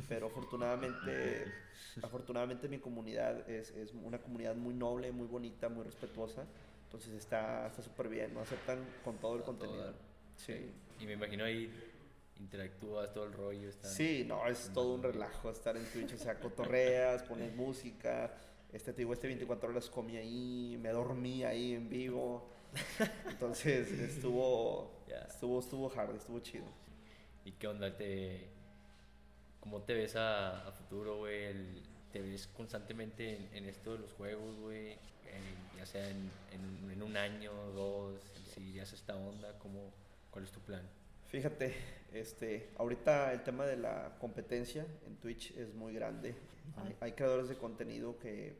Pero 0.07 0.27
afortunadamente, 0.27 1.51
afortunadamente 2.03 2.67
mi 2.67 2.77
comunidad 2.77 3.49
es, 3.49 3.71
es 3.71 3.91
una 3.95 4.19
comunidad 4.19 4.53
muy 4.53 4.75
noble, 4.75 5.11
muy 5.11 5.25
bonita, 5.25 5.67
muy 5.67 5.83
respetuosa. 5.83 6.45
Entonces 6.83 7.15
está 7.15 7.65
está 7.65 7.81
súper 7.81 8.07
bien, 8.07 8.35
¿no? 8.35 8.41
Aceptan 8.41 8.85
con 9.03 9.17
todo 9.17 9.33
el 9.35 9.41
A 9.41 9.45
todo 9.45 9.57
contenido. 9.57 9.83
dar. 9.83 9.95
Sí. 10.35 10.71
Y 10.99 11.07
me 11.07 11.13
imagino 11.13 11.43
ahí 11.43 11.73
interactúas 12.39 13.11
todo 13.13 13.25
el 13.25 13.33
rollo. 13.33 13.69
Está... 13.69 13.87
Sí, 13.87 14.25
no, 14.27 14.47
es 14.47 14.71
todo 14.73 14.93
un 14.95 15.03
relajo 15.03 15.49
estar 15.51 15.75
en 15.77 15.85
Twitch, 15.85 16.13
o 16.13 16.17
sea, 16.17 16.39
cotorreas, 16.39 17.23
pones 17.23 17.55
música, 17.55 18.33
este, 18.71 18.91
te 18.93 18.99
digo, 18.99 19.13
este 19.13 19.27
24 19.27 19.69
horas 19.69 19.89
comí 19.89 20.17
ahí, 20.17 20.77
me 20.81 20.89
dormí 20.89 21.43
ahí 21.43 21.73
en 21.73 21.89
vivo, 21.89 22.49
entonces 23.29 23.91
estuvo, 23.91 24.91
Ya. 25.07 25.19
estuvo, 25.29 25.59
estuvo 25.59 25.91
hard, 25.93 26.15
estuvo 26.15 26.39
chido. 26.39 26.65
¿Y 27.45 27.51
qué 27.53 27.67
onda? 27.67 27.95
¿Te, 27.95 28.47
¿Cómo 29.59 29.81
te 29.83 29.93
ves 29.93 30.15
a, 30.15 30.67
a 30.67 30.71
futuro, 30.71 31.17
güey? 31.19 31.43
El- 31.45 31.83
¿Te 32.11 32.21
ves 32.21 32.45
constantemente 32.47 33.35
en, 33.35 33.49
en 33.57 33.65
esto 33.69 33.93
de 33.93 33.99
los 33.99 34.11
juegos, 34.13 34.55
güey? 34.59 34.97
Ya 35.77 35.85
sea 35.85 36.07
en, 36.09 36.29
en- 36.51 36.91
en 36.91 37.01
un 37.01 37.17
año, 37.17 37.51
dos, 37.73 38.21
si 38.53 38.61
irías 38.61 38.91
a 38.91 38.95
esta 38.95 39.15
onda, 39.15 39.57
¿cómo, 39.57 39.91
¿cuál 40.29 40.43
es 40.45 40.51
tu 40.51 40.59
plan? 40.59 40.87
Fíjate, 41.33 41.73
este, 42.13 42.69
ahorita 42.77 43.33
el 43.33 43.41
tema 43.41 43.65
de 43.65 43.75
la 43.75 44.15
competencia 44.19 44.85
en 45.07 45.15
Twitch 45.15 45.49
es 45.57 45.73
muy 45.73 45.91
grande. 45.91 46.35
Hay, 46.77 46.95
hay 47.01 47.11
creadores 47.13 47.49
de 47.49 47.55
contenido 47.55 48.19
que 48.19 48.53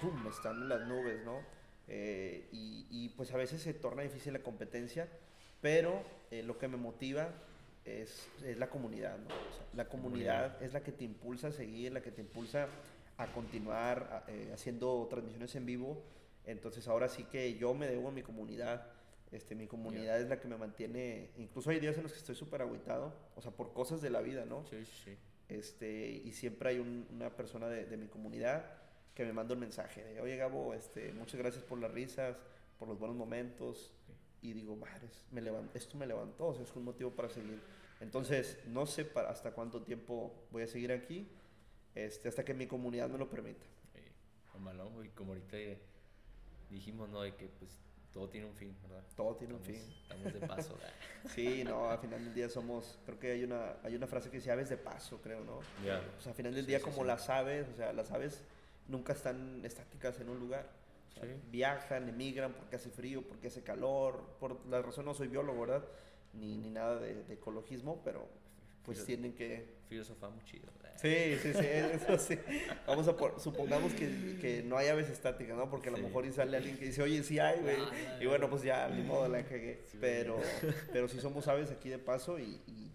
pum, 0.00 0.28
están 0.28 0.54
en 0.62 0.68
las 0.68 0.86
nubes, 0.86 1.24
¿no? 1.24 1.40
Eh, 1.88 2.46
y, 2.52 2.86
y, 2.90 3.08
pues 3.16 3.32
a 3.32 3.36
veces 3.36 3.60
se 3.60 3.74
torna 3.74 4.02
difícil 4.04 4.32
la 4.34 4.38
competencia, 4.38 5.08
pero 5.60 6.00
eh, 6.30 6.44
lo 6.44 6.58
que 6.58 6.68
me 6.68 6.76
motiva 6.76 7.28
es, 7.84 8.28
es 8.44 8.56
la 8.56 8.70
comunidad, 8.70 9.18
¿no? 9.18 9.24
O 9.24 9.52
sea, 9.56 9.66
la 9.74 9.88
comunidad 9.88 10.62
es 10.62 10.72
la 10.72 10.84
que 10.84 10.92
te 10.92 11.02
impulsa 11.02 11.48
a 11.48 11.52
seguir, 11.52 11.90
la 11.92 12.02
que 12.02 12.12
te 12.12 12.20
impulsa 12.20 12.68
a 13.16 13.26
continuar 13.32 14.24
a- 14.28 14.30
eh, 14.30 14.52
haciendo 14.54 15.08
transmisiones 15.10 15.56
en 15.56 15.66
vivo. 15.66 16.00
Entonces 16.46 16.86
ahora 16.86 17.08
sí 17.08 17.24
que 17.24 17.54
yo 17.58 17.74
me 17.74 17.88
debo 17.88 18.10
a 18.10 18.12
mi 18.12 18.22
comunidad. 18.22 18.86
Este, 19.32 19.54
mi 19.54 19.66
comunidad 19.66 20.20
es 20.20 20.28
la 20.28 20.38
que 20.40 20.46
me 20.46 20.56
mantiene. 20.56 21.30
Incluso 21.38 21.70
hay 21.70 21.80
días 21.80 21.96
en 21.96 22.02
los 22.04 22.12
que 22.12 22.18
estoy 22.18 22.34
súper 22.34 22.62
agüitado, 22.62 23.12
o 23.34 23.40
sea, 23.42 23.50
por 23.50 23.72
cosas 23.72 24.00
de 24.02 24.10
la 24.10 24.20
vida, 24.20 24.44
¿no? 24.44 24.64
Sí, 24.66 24.84
sí, 24.84 24.92
sí. 25.04 25.16
Este, 25.48 26.10
y 26.10 26.32
siempre 26.32 26.68
hay 26.70 26.78
un- 26.78 27.06
una 27.10 27.34
persona 27.34 27.68
de, 27.68 27.86
de 27.86 27.96
mi 27.96 28.06
comunidad 28.08 28.64
que 29.14 29.24
me 29.24 29.32
manda 29.32 29.54
un 29.54 29.60
mensaje 29.60 30.02
de, 30.04 30.20
oye 30.20 30.36
Gabo, 30.36 30.72
este, 30.74 31.12
muchas 31.12 31.38
gracias 31.40 31.64
por 31.64 31.78
las 31.78 31.90
risas, 31.90 32.36
por 32.78 32.88
los 32.88 32.98
buenos 32.98 33.16
momentos. 33.16 33.92
Y 34.42 34.52
digo, 34.54 34.76
madres, 34.76 35.24
me 35.30 35.40
levan- 35.40 35.70
esto 35.74 35.96
me 35.96 36.06
levantó, 36.06 36.48
o 36.48 36.54
sea, 36.54 36.64
es 36.64 36.74
un 36.76 36.84
motivo 36.84 37.10
para 37.10 37.28
seguir. 37.28 37.60
Entonces, 38.00 38.58
no 38.66 38.86
sé 38.86 39.04
para 39.04 39.30
hasta 39.30 39.52
cuánto 39.52 39.82
tiempo 39.82 40.34
voy 40.50 40.62
a 40.64 40.66
seguir 40.66 40.90
aquí, 40.92 41.28
este, 41.94 42.28
hasta 42.28 42.44
que 42.44 42.52
mi 42.54 42.66
comunidad 42.66 43.08
me 43.08 43.18
lo 43.18 43.30
permita. 43.30 43.64
Mamalón, 44.54 44.92
güey, 44.94 45.08
como 45.10 45.32
ahorita 45.32 45.56
dijimos, 46.70 47.08
¿no? 47.08 47.22
De 47.22 47.34
que 47.34 47.46
pues 47.48 47.78
todo 48.12 48.28
tiene 48.28 48.46
un 48.46 48.54
fin, 48.54 48.76
¿verdad? 48.82 49.02
Todo 49.16 49.36
tiene 49.36 49.54
un 49.54 49.60
fin. 49.62 49.94
Estamos 50.02 50.32
de 50.32 50.40
paso, 50.40 50.74
¿verdad? 50.78 50.92
Sí, 51.34 51.64
no, 51.64 51.88
al 51.90 51.98
final 51.98 52.24
del 52.24 52.34
día 52.34 52.48
somos, 52.48 52.98
creo 53.04 53.18
que 53.18 53.32
hay 53.32 53.44
una, 53.44 53.76
hay 53.82 53.94
una 53.94 54.06
frase 54.06 54.30
que 54.30 54.36
dice 54.36 54.50
aves 54.50 54.68
de 54.68 54.76
paso, 54.76 55.20
creo, 55.22 55.44
¿no? 55.44 55.60
Ya. 55.84 56.02
O 56.18 56.20
sea, 56.20 56.30
al 56.30 56.36
final 56.36 56.54
del 56.54 56.66
Sí, 56.66 56.68
día 56.68 56.78
sí, 56.78 56.84
como 56.84 57.02
sí. 57.02 57.04
las 57.04 57.28
aves, 57.30 57.68
o 57.72 57.76
sea, 57.76 57.92
las 57.92 58.10
aves 58.10 58.42
nunca 58.88 59.12
están 59.12 59.64
estáticas 59.64 60.20
en 60.20 60.28
un 60.28 60.38
lugar. 60.38 60.70
O 61.08 61.12
sea. 61.12 61.24
Viajan, 61.50 62.08
emigran 62.08 62.52
porque 62.54 62.76
hace 62.76 62.90
frío, 62.90 63.22
porque 63.26 63.48
hace 63.48 63.62
calor. 63.62 64.22
Por 64.40 64.64
la 64.66 64.82
razón 64.82 65.04
no 65.04 65.14
soy 65.14 65.28
biólogo, 65.28 65.60
¿verdad? 65.60 65.84
Ni, 66.34 66.56
ni 66.56 66.70
nada 66.70 66.98
de, 66.98 67.22
de 67.24 67.34
ecologismo, 67.34 68.00
pero 68.04 68.26
pues 68.84 69.04
tienen 69.04 69.32
que... 69.34 69.80
Filosofamos 69.88 70.44
chido. 70.44 70.70
Sí, 70.96 71.36
sí, 71.42 71.52
sí, 71.54 71.66
eso 71.66 72.16
sí. 72.18 72.38
Vamos 72.86 73.08
a 73.08 73.16
por, 73.16 73.40
supongamos 73.40 73.92
que, 73.94 74.38
que 74.40 74.62
no 74.62 74.76
hay 74.76 74.88
aves 74.88 75.08
estáticas, 75.10 75.56
¿no? 75.56 75.68
Porque 75.68 75.88
a 75.88 75.92
lo 75.92 75.98
Sí. 75.98 76.04
mejor 76.04 76.24
y 76.26 76.32
sale 76.32 76.56
alguien 76.56 76.78
que 76.78 76.84
dice, 76.86 77.02
oye, 77.02 77.22
sí 77.24 77.38
hay, 77.38 77.60
güey. 77.60 77.76
Ah, 77.80 78.18
Y 78.20 78.26
bueno, 78.26 78.48
pues 78.48 78.62
ya, 78.62 78.88
ni 78.88 79.02
modo, 79.02 79.26
la 79.28 79.42
cagué. 79.44 79.82
Sí, 79.90 79.98
Pero, 80.00 80.38
pero 80.92 81.08
sí 81.08 81.18
somos 81.20 81.48
aves 81.48 81.70
aquí 81.70 81.88
de 81.88 81.98
paso 81.98 82.38
y, 82.38 82.60
y, 82.66 82.90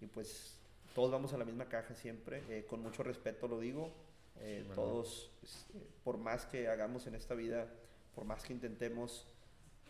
y 0.00 0.06
pues 0.06 0.58
todos 0.94 1.10
vamos 1.10 1.32
a 1.32 1.38
la 1.38 1.44
misma 1.44 1.68
caja 1.68 1.94
siempre, 1.94 2.42
eh, 2.48 2.64
con 2.68 2.80
mucho 2.80 3.02
respeto 3.02 3.48
lo 3.48 3.58
digo. 3.60 3.92
Eh, 4.40 4.62
Sí, 4.66 4.72
todos, 4.74 5.30
eh, 5.74 5.78
por 6.04 6.18
más 6.18 6.46
que 6.46 6.68
hagamos 6.68 7.06
en 7.06 7.14
esta 7.14 7.34
vida, 7.34 7.68
por 8.14 8.24
más 8.24 8.42
que 8.44 8.52
intentemos 8.52 9.26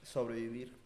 sobrevivir, 0.03 0.77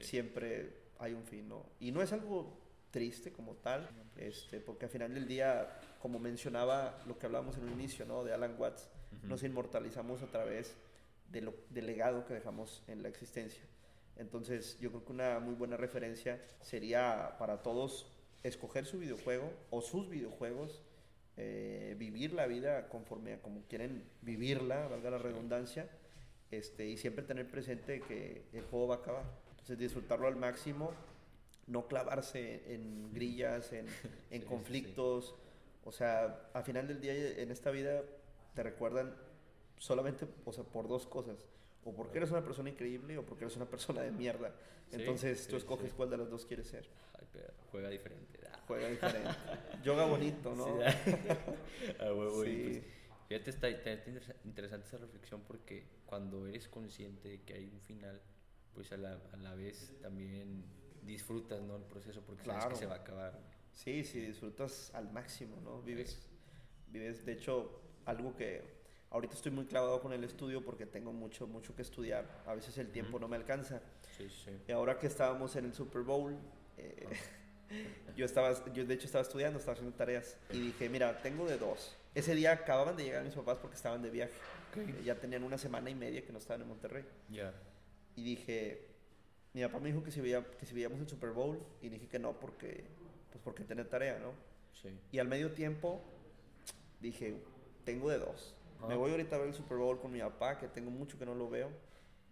siempre 0.00 0.72
hay 0.98 1.12
un 1.14 1.24
fin, 1.24 1.48
¿no? 1.48 1.66
Y 1.80 1.90
no 1.92 2.02
es 2.02 2.12
algo 2.12 2.58
triste 2.90 3.32
como 3.32 3.54
tal, 3.54 3.88
este, 4.16 4.60
porque 4.60 4.86
al 4.86 4.90
final 4.90 5.14
del 5.14 5.26
día, 5.26 5.80
como 6.00 6.18
mencionaba 6.18 7.00
lo 7.06 7.18
que 7.18 7.26
hablábamos 7.26 7.56
en 7.56 7.64
un 7.64 7.72
inicio, 7.72 8.04
¿no? 8.04 8.24
De 8.24 8.32
Alan 8.32 8.56
Watts, 8.58 8.88
ujú. 9.18 9.26
nos 9.28 9.42
inmortalizamos 9.42 10.22
a 10.22 10.26
través 10.26 10.74
de 11.30 11.40
lo, 11.40 11.54
del 11.70 11.86
legado 11.86 12.24
que 12.26 12.34
dejamos 12.34 12.82
en 12.88 13.02
la 13.02 13.08
existencia. 13.08 13.62
Entonces, 14.16 14.78
yo 14.80 14.90
creo 14.90 15.04
que 15.04 15.12
una 15.12 15.38
muy 15.38 15.54
buena 15.54 15.76
referencia 15.76 16.40
sería 16.60 17.36
para 17.38 17.62
todos 17.62 18.06
escoger 18.42 18.86
su 18.86 18.98
videojuego 18.98 19.50
o 19.70 19.80
sus 19.80 20.08
videojuegos, 20.08 20.82
eh, 21.36 21.94
vivir 21.98 22.32
la 22.32 22.46
vida 22.46 22.88
conforme 22.88 23.34
a 23.34 23.42
como 23.42 23.62
quieren 23.62 24.04
vivirla, 24.22 24.88
valga 24.88 25.10
la 25.10 25.18
redundancia, 25.18 25.88
este, 26.50 26.86
y 26.86 26.96
siempre 26.96 27.24
tener 27.24 27.48
presente 27.48 28.00
que 28.00 28.42
el 28.52 28.64
juego 28.64 28.88
va 28.88 28.96
a 28.96 28.98
acabar. 28.98 29.24
Entonces 29.50 29.78
disfrutarlo 29.78 30.26
al 30.26 30.36
máximo, 30.36 30.92
no 31.66 31.86
clavarse 31.86 32.72
en 32.74 33.12
grillas, 33.12 33.72
en, 33.72 33.86
en 33.86 33.90
Sí, 34.30 34.38
sí, 34.40 34.40
conflictos. 34.44 35.34
O 35.84 35.92
sea, 35.92 36.50
al 36.52 36.64
final 36.64 36.86
del 36.88 37.00
día 37.00 37.14
en 37.40 37.50
esta 37.50 37.70
vida 37.70 38.02
te 38.54 38.62
recuerdan 38.62 39.14
solamente, 39.78 40.26
o 40.44 40.52
sea, 40.52 40.64
por 40.64 40.88
dos 40.88 41.06
cosas. 41.06 41.46
O 41.84 41.94
porque 41.94 42.18
eres 42.18 42.30
una 42.30 42.44
persona 42.44 42.68
increíble 42.68 43.16
o 43.16 43.24
porque 43.24 43.44
eres 43.44 43.56
una 43.56 43.64
persona 43.66 44.02
de 44.02 44.10
mierda. 44.10 44.54
Sí, 44.90 44.96
Entonces 45.00 45.40
sí, 45.40 45.50
tú 45.50 45.56
escoges 45.56 45.90
sí. 45.90 45.94
cuál 45.96 46.10
de 46.10 46.18
las 46.18 46.28
dos 46.28 46.44
quieres 46.44 46.66
ser. 46.66 46.86
Ay, 47.18 47.26
pero 47.32 47.46
juega 47.70 47.88
diferente. 47.88 48.38
Ah. 48.46 48.58
Juega 48.70 48.88
diferente. 48.88 49.30
Yoga 49.82 50.04
bonito, 50.04 50.54
¿no? 50.54 50.64
Sí, 50.66 50.70
ah, 51.98 52.12
y 52.44 52.44
Sí. 52.44 52.82
pues, 52.82 52.82
fíjate, 53.28 53.50
está, 53.50 53.68
está 53.68 53.90
interesa- 53.92 54.36
interesante 54.44 54.86
esa 54.86 54.98
reflexión 54.98 55.40
porque 55.46 55.86
cuando 56.06 56.46
eres 56.46 56.68
consciente 56.68 57.28
de 57.30 57.40
que 57.42 57.54
hay 57.54 57.64
un 57.66 57.80
final, 57.80 58.20
pues 58.74 58.92
a 58.92 58.96
la, 58.96 59.18
a 59.32 59.36
la 59.38 59.54
vez 59.56 59.92
también 60.02 60.62
disfrutas 61.02 61.60
¿no? 61.62 61.76
el 61.76 61.82
proceso 61.82 62.20
porque 62.22 62.44
sabes 62.44 62.58
Claro. 62.60 62.74
que 62.74 62.80
se 62.80 62.86
va 62.86 62.94
a 62.94 62.98
acabar. 62.98 63.38
Sí, 63.72 64.04
sí, 64.04 64.20
disfrutas 64.20 64.90
al 64.94 65.10
máximo, 65.12 65.56
¿no? 65.62 65.80
Vives, 65.82 66.18
vives, 66.88 67.24
de 67.24 67.32
hecho, 67.32 67.80
algo 68.04 68.34
que 68.36 68.62
ahorita 69.10 69.34
estoy 69.34 69.52
muy 69.52 69.64
clavado 69.66 70.00
con 70.00 70.12
el 70.12 70.22
estudio 70.24 70.64
porque 70.64 70.86
tengo 70.86 71.12
mucho, 71.12 71.46
mucho 71.46 71.74
que 71.74 71.82
estudiar. 71.82 72.24
A 72.46 72.54
veces 72.54 72.76
el 72.78 72.90
tiempo 72.90 73.18
no 73.18 73.28
me 73.28 73.36
alcanza. 73.36 73.80
Sí, 74.16 74.28
sí. 74.28 74.50
Y 74.68 74.72
ahora 74.72 74.98
que 74.98 75.06
estábamos 75.06 75.56
en 75.56 75.64
el 75.66 75.74
Super 75.74 76.02
Bowl, 76.02 76.36
eh, 76.76 77.06
yo 78.16 78.24
estaba, 78.26 78.52
yo 78.72 78.84
de 78.84 78.94
hecho 78.94 79.06
estaba 79.06 79.22
estudiando, 79.22 79.58
estaba 79.58 79.74
haciendo 79.74 79.96
tareas 79.96 80.36
y 80.50 80.60
dije, 80.60 80.88
mira, 80.88 81.22
tengo 81.22 81.46
de 81.46 81.56
dos. 81.58 81.96
Ese 82.14 82.34
día 82.34 82.52
acababan 82.52 82.96
de 82.96 83.04
llegar 83.04 83.24
mis 83.24 83.34
papás 83.34 83.58
porque 83.58 83.76
estaban 83.76 84.02
de 84.02 84.10
viaje. 84.10 84.32
Eh, 84.76 85.02
Ya 85.04 85.14
tenían 85.14 85.44
una 85.44 85.58
semana 85.58 85.90
y 85.90 85.94
media 85.94 86.24
que 86.24 86.32
no 86.32 86.38
estaban 86.38 86.62
en 86.62 86.68
Monterrey. 86.68 87.04
Ya. 87.30 87.54
Y 88.16 88.24
dije, 88.24 88.88
mi 89.52 89.62
papá 89.62 89.80
me 89.80 89.88
dijo 89.90 90.02
que 90.02 90.10
si, 90.10 90.20
veía, 90.20 90.44
que 90.58 90.66
si 90.66 90.74
veíamos 90.74 91.00
el 91.00 91.08
Super 91.08 91.30
Bowl 91.30 91.58
y 91.82 91.88
dije 91.88 92.06
que 92.08 92.18
no 92.18 92.38
porque, 92.38 92.84
pues 93.30 93.42
porque 93.42 93.64
tenía 93.64 93.88
tarea, 93.88 94.18
¿no? 94.18 94.32
Sí. 94.72 94.88
Y 95.12 95.18
al 95.18 95.28
medio 95.28 95.52
tiempo 95.52 96.00
dije, 97.00 97.34
tengo 97.84 98.10
de 98.10 98.18
dos. 98.18 98.54
Me 98.88 98.94
Ah. 98.94 98.96
voy 98.96 99.10
ahorita 99.10 99.36
a 99.36 99.38
ver 99.40 99.48
el 99.48 99.54
Super 99.54 99.78
Bowl 99.78 100.00
con 100.00 100.12
mi 100.12 100.20
papá, 100.20 100.58
que 100.58 100.68
tengo 100.68 100.90
mucho 100.90 101.18
que 101.18 101.26
no 101.26 101.34
lo 101.34 101.50
veo. 101.50 101.70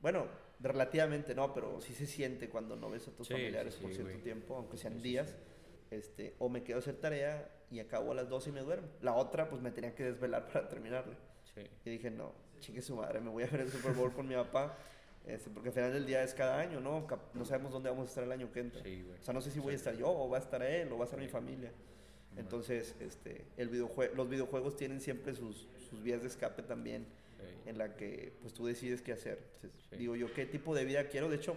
Bueno, 0.00 0.26
relativamente 0.60 1.34
no, 1.34 1.52
pero 1.52 1.80
sí 1.80 1.92
se 1.94 2.06
siente 2.06 2.48
cuando 2.48 2.76
no 2.76 2.88
ves 2.90 3.08
a 3.08 3.10
tus 3.12 3.26
Sí, 3.26 3.34
familiares 3.34 3.74
sí, 3.74 3.82
por 3.82 3.90
cierto 3.92 4.10
güey. 4.12 4.22
tiempo, 4.22 4.56
aunque 4.56 4.76
sean 4.76 5.02
días. 5.02 5.36
Este, 5.90 6.34
o 6.38 6.48
me 6.48 6.62
quedo 6.62 6.76
a 6.76 6.80
hacer 6.80 6.96
tarea 6.96 7.50
y 7.70 7.80
acabo 7.80 8.12
a 8.12 8.14
las 8.14 8.28
12 8.28 8.50
y 8.50 8.52
me 8.52 8.60
duermo. 8.60 8.88
La 9.00 9.14
otra, 9.14 9.48
pues 9.50 9.60
me 9.62 9.70
tenía 9.70 9.94
que 9.94 10.04
desvelar 10.04 10.46
para 10.52 10.68
terminarla. 10.68 11.16
Y 11.84 11.90
dije, 11.90 12.10
no, 12.10 12.32
chingue 12.60 12.82
su 12.82 12.94
madre, 12.94 13.20
me 13.20 13.30
voy 13.30 13.42
a 13.42 13.46
ver 13.48 13.62
el 13.62 13.70
Super 13.70 13.92
Bowl 13.92 14.12
con 14.12 14.28
mi 14.28 14.34
papá. 14.36 14.76
Este, 15.28 15.50
porque 15.50 15.68
al 15.68 15.74
final 15.74 15.92
del 15.92 16.06
día 16.06 16.22
es 16.22 16.32
cada 16.34 16.58
año, 16.58 16.80
¿no? 16.80 17.06
No 17.34 17.44
sabemos 17.44 17.70
dónde 17.72 17.90
vamos 17.90 18.06
a 18.06 18.08
estar 18.08 18.24
el 18.24 18.32
año 18.32 18.50
que 18.50 18.60
entra. 18.60 18.82
Sí. 18.82 19.06
O 19.20 19.22
sea, 19.22 19.34
no 19.34 19.40
sé 19.42 19.50
si 19.50 19.58
voy 19.60 19.74
a 19.74 19.76
estar 19.76 19.94
yo 19.96 20.08
o 20.10 20.28
va 20.28 20.38
a 20.38 20.40
estar 20.40 20.62
él 20.62 20.90
o 20.90 20.96
va 20.96 21.04
a 21.04 21.06
estar 21.06 21.20
mi 21.20 21.28
familia. 21.28 21.70
Entonces, 22.36 22.94
este, 23.00 23.44
el 23.56 23.68
videojue 23.68 24.12
los 24.14 24.28
videojuegos 24.28 24.76
tienen 24.76 25.00
siempre 25.00 25.34
sus, 25.34 25.66
sus 25.90 26.02
vías 26.02 26.22
de 26.22 26.28
escape 26.28 26.62
también, 26.62 27.06
Sí. 27.38 27.44
en 27.70 27.78
la 27.78 27.94
que 27.94 28.32
pues 28.42 28.52
tú 28.54 28.66
decides 28.66 29.00
qué 29.02 29.12
hacer. 29.12 29.38
Entonces, 29.62 29.70
Sí. 29.90 29.96
digo 29.96 30.16
yo, 30.16 30.32
¿qué 30.34 30.44
tipo 30.46 30.74
de 30.74 30.84
vida 30.84 31.04
quiero? 31.08 31.28
De 31.28 31.36
hecho, 31.36 31.56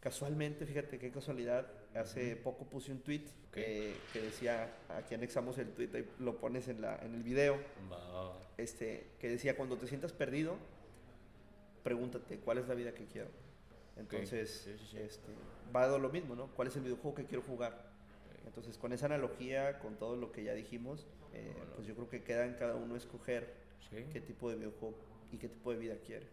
casualmente, 0.00 0.66
fíjate 0.66 0.98
qué 0.98 1.10
casualidad, 1.10 1.66
hace 1.94 2.34
Ujú. 2.34 2.42
poco 2.42 2.64
puse 2.66 2.92
un 2.92 3.00
tweet 3.00 3.22
Ok. 3.48 3.54
que, 3.54 3.94
que 4.12 4.20
decía, 4.20 4.72
aquí 4.88 5.14
anexamos 5.14 5.58
el 5.58 5.70
tweet, 5.72 5.90
ahí 5.94 6.08
lo 6.20 6.36
pones 6.38 6.68
en, 6.68 6.80
la, 6.80 6.96
en 7.02 7.14
el 7.14 7.22
video, 7.22 7.56
va. 7.90 8.38
este, 8.56 9.06
que 9.18 9.28
decía, 9.28 9.56
cuando 9.56 9.76
te 9.76 9.86
sientas 9.88 10.12
perdido, 10.12 10.56
pregúntate, 11.86 12.38
¿cuál 12.40 12.58
es 12.58 12.66
la 12.66 12.74
vida 12.74 12.92
que 12.92 13.04
quiero? 13.06 13.28
Entonces, 13.96 14.50
Sí, 14.64 14.76
sí, 14.76 14.86
sí. 14.90 14.98
Este, 14.98 15.28
va 15.74 15.84
a 15.84 15.88
dar 15.88 16.00
lo 16.00 16.08
mismo, 16.10 16.34
¿no? 16.34 16.48
¿Cuál 16.48 16.66
es 16.66 16.74
el 16.74 16.82
videojuego 16.82 17.14
que 17.14 17.24
quiero 17.26 17.42
jugar? 17.44 17.92
Entonces, 18.44 18.76
con 18.76 18.92
esa 18.92 19.06
analogía, 19.06 19.78
con 19.78 19.94
todo 19.94 20.16
lo 20.16 20.32
que 20.32 20.42
ya 20.42 20.52
dijimos, 20.54 21.06
eh, 21.32 21.52
Bueno. 21.56 21.72
pues 21.76 21.86
yo 21.86 21.94
creo 21.94 22.08
que 22.10 22.24
queda 22.24 22.44
en 22.44 22.54
cada 22.54 22.74
uno 22.74 22.96
escoger 22.96 23.54
Sí. 23.88 24.04
qué 24.12 24.20
tipo 24.20 24.50
de 24.50 24.56
videojuego 24.56 24.96
y 25.30 25.38
qué 25.38 25.48
tipo 25.48 25.70
de 25.70 25.78
vida 25.78 25.94
quiere. 26.04 26.26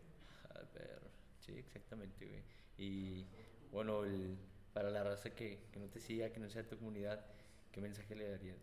A 0.50 0.58
ver, 0.74 1.00
sí, 1.40 1.54
exactamente, 1.56 2.26
güey. 2.26 2.42
Y 2.80 3.28
bueno, 3.72 4.06
el- 4.06 4.36
para 4.74 4.90
la 4.90 5.04
raza 5.04 5.30
que, 5.36 5.60
que 5.72 5.80
no 5.80 5.86
te 5.86 6.00
siga, 6.00 6.32
que 6.32 6.40
no 6.40 6.50
sea 6.50 6.68
tu 6.68 6.78
comunidad, 6.80 7.24
¿qué 7.72 7.80
mensaje 7.80 8.16
le 8.16 8.28
darías? 8.28 8.58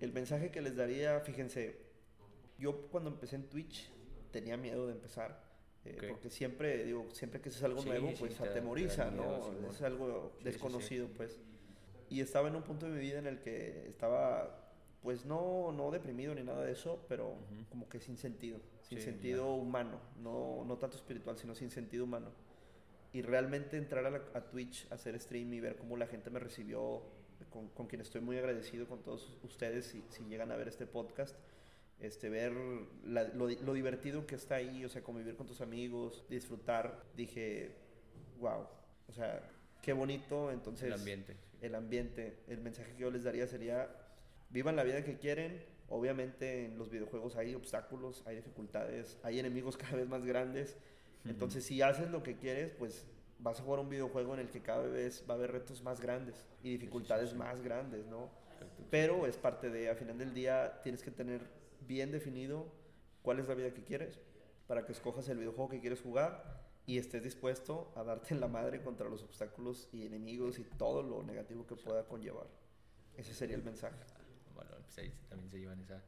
El 0.00 0.12
mensaje 0.12 0.50
que 0.50 0.60
les 0.60 0.74
daría, 0.74 1.20
fíjense, 1.20 1.76
yo 2.58 2.88
cuando 2.90 3.10
empecé 3.10 3.36
en 3.36 3.48
Twitch 3.48 3.88
tenía 4.32 4.56
miedo 4.56 4.88
de 4.88 4.94
empezar. 4.94 5.53
Eh, 5.84 5.96
Ok. 5.98 6.08
Porque 6.08 6.30
siempre, 6.30 6.84
digo, 6.84 7.06
siempre 7.12 7.40
que 7.40 7.48
es 7.50 7.62
algo 7.62 7.82
Sí, 7.82 7.88
nuevo, 7.88 8.12
pues 8.18 8.40
atemoriza, 8.40 9.10
miedo, 9.10 9.38
¿no? 9.38 9.44
Simón. 9.44 9.70
es 9.70 9.82
algo 9.82 10.32
Sí, 10.38 10.44
desconocido, 10.44 11.08
pues. 11.16 11.38
Y 12.10 12.20
estaba 12.20 12.48
en 12.48 12.56
un 12.56 12.62
punto 12.62 12.86
de 12.86 12.92
mi 12.92 13.00
vida 13.00 13.18
en 13.18 13.26
el 13.26 13.40
que 13.40 13.88
estaba, 13.88 14.60
pues 15.02 15.24
no, 15.24 15.72
no 15.72 15.90
deprimido 15.90 16.34
ni 16.34 16.42
nada 16.42 16.62
de 16.64 16.72
eso, 16.72 17.04
pero 17.08 17.28
Ujú. 17.30 17.64
como 17.70 17.88
que 17.88 18.00
sin 18.00 18.16
sentido, 18.16 18.58
sin 18.82 19.00
sentido 19.00 19.54
humano, 19.54 20.00
no, 20.22 20.64
no 20.66 20.76
tanto 20.78 20.96
espiritual, 20.96 21.36
sino 21.38 21.54
sin 21.54 21.70
sentido 21.70 22.04
humano. 22.04 22.30
Y 23.12 23.22
realmente 23.22 23.76
entrar 23.76 24.04
a, 24.06 24.10
la- 24.10 24.24
a 24.34 24.40
Twitch, 24.42 24.90
hacer 24.90 25.18
stream 25.20 25.52
y 25.54 25.60
ver 25.60 25.76
cómo 25.76 25.96
la 25.96 26.06
gente 26.06 26.30
me 26.30 26.38
recibió, 26.40 27.02
con, 27.50 27.68
con 27.68 27.86
quien 27.86 28.00
estoy 28.00 28.20
muy 28.20 28.36
agradecido 28.38 28.86
con 28.88 29.02
todos 29.02 29.36
ustedes, 29.44 29.86
si, 29.86 30.02
si 30.08 30.24
llegan 30.24 30.50
a 30.50 30.56
ver 30.56 30.66
este 30.68 30.86
podcast, 30.86 31.36
este, 32.04 32.28
ver 32.28 32.52
la- 33.04 33.24
lo, 33.28 33.48
lo 33.48 33.72
divertido 33.72 34.26
que 34.26 34.34
está 34.34 34.56
ahí, 34.56 34.84
o 34.84 34.88
sea, 34.88 35.02
convivir 35.02 35.36
con 35.36 35.46
tus 35.46 35.60
amigos, 35.60 36.24
disfrutar, 36.28 37.02
dije, 37.16 37.74
wow, 38.40 38.66
o 39.08 39.12
sea, 39.12 39.42
qué 39.82 39.92
bonito, 39.92 40.50
entonces 40.50 40.86
El 40.86 40.92
ambiente. 40.94 41.36
el 41.60 41.74
ambiente. 41.74 42.38
El 42.48 42.60
mensaje 42.60 42.92
que 42.92 42.98
yo 42.98 43.10
les 43.10 43.24
daría 43.24 43.46
sería, 43.46 43.88
vivan 44.50 44.76
la 44.76 44.84
vida 44.84 45.04
que 45.04 45.18
quieren. 45.18 45.62
Obviamente 45.88 46.64
en 46.64 46.78
los 46.78 46.88
videojuegos 46.90 47.36
hay 47.36 47.54
obstáculos, 47.54 48.22
hay 48.26 48.36
dificultades, 48.36 49.18
hay 49.22 49.38
enemigos 49.38 49.76
cada 49.78 49.96
vez 49.96 50.08
más 50.08 50.24
grandes. 50.24 50.76
Entonces 51.26 51.64
si 51.64 51.80
haces 51.82 52.10
lo 52.10 52.22
que 52.22 52.36
quieres, 52.36 52.70
pues 52.78 53.06
vas 53.38 53.60
a 53.60 53.62
jugar 53.62 53.80
un 53.80 53.88
videojuego 53.88 54.34
en 54.34 54.40
el 54.40 54.48
que 54.48 54.60
cada 54.60 54.86
vez 54.86 55.24
va 55.28 55.34
a 55.34 55.36
haber 55.36 55.52
retos 55.52 55.82
más 55.82 56.00
grandes 56.00 56.46
y 56.62 56.70
dificultades 56.70 57.30
sí. 57.30 57.36
más 57.36 57.60
grandes, 57.62 58.06
¿no? 58.06 58.30
Pero 58.90 59.26
es 59.26 59.36
parte 59.36 59.68
de, 59.70 59.88
al 59.90 59.96
final 59.96 60.16
del 60.18 60.32
día, 60.32 60.80
tienes 60.82 61.02
que 61.02 61.10
tener 61.10 61.40
bien 61.86 62.10
definido 62.10 62.66
cuál 63.22 63.38
es 63.38 63.48
la 63.48 63.54
vida 63.54 63.72
que 63.72 63.82
quieres 63.82 64.20
para 64.66 64.84
que 64.86 64.92
escojas 64.92 65.28
el 65.28 65.38
videojuego 65.38 65.70
que 65.70 65.80
quieres 65.80 66.00
jugar 66.00 66.64
y 66.86 66.98
estés 66.98 67.22
dispuesto 67.22 67.92
a 67.96 68.02
darte 68.02 68.34
en 68.34 68.40
la 68.40 68.48
madre 68.48 68.82
contra 68.82 69.08
los 69.08 69.22
obstáculos 69.22 69.88
y 69.92 70.06
enemigos 70.06 70.58
y 70.58 70.64
todo 70.64 71.02
lo 71.02 71.22
negativo 71.22 71.66
que 71.66 71.76
pueda 71.76 72.04
conllevar. 72.04 72.46
Ese 73.16 73.32
sería 73.32 73.56
el 73.56 73.62
mensaje. 73.62 73.96
Bueno, 74.54 74.70
pues 74.82 74.98
ahí 74.98 75.12
también 75.28 75.50
se 75.50 75.58
llevan 75.58 75.80
esa 75.80 76.02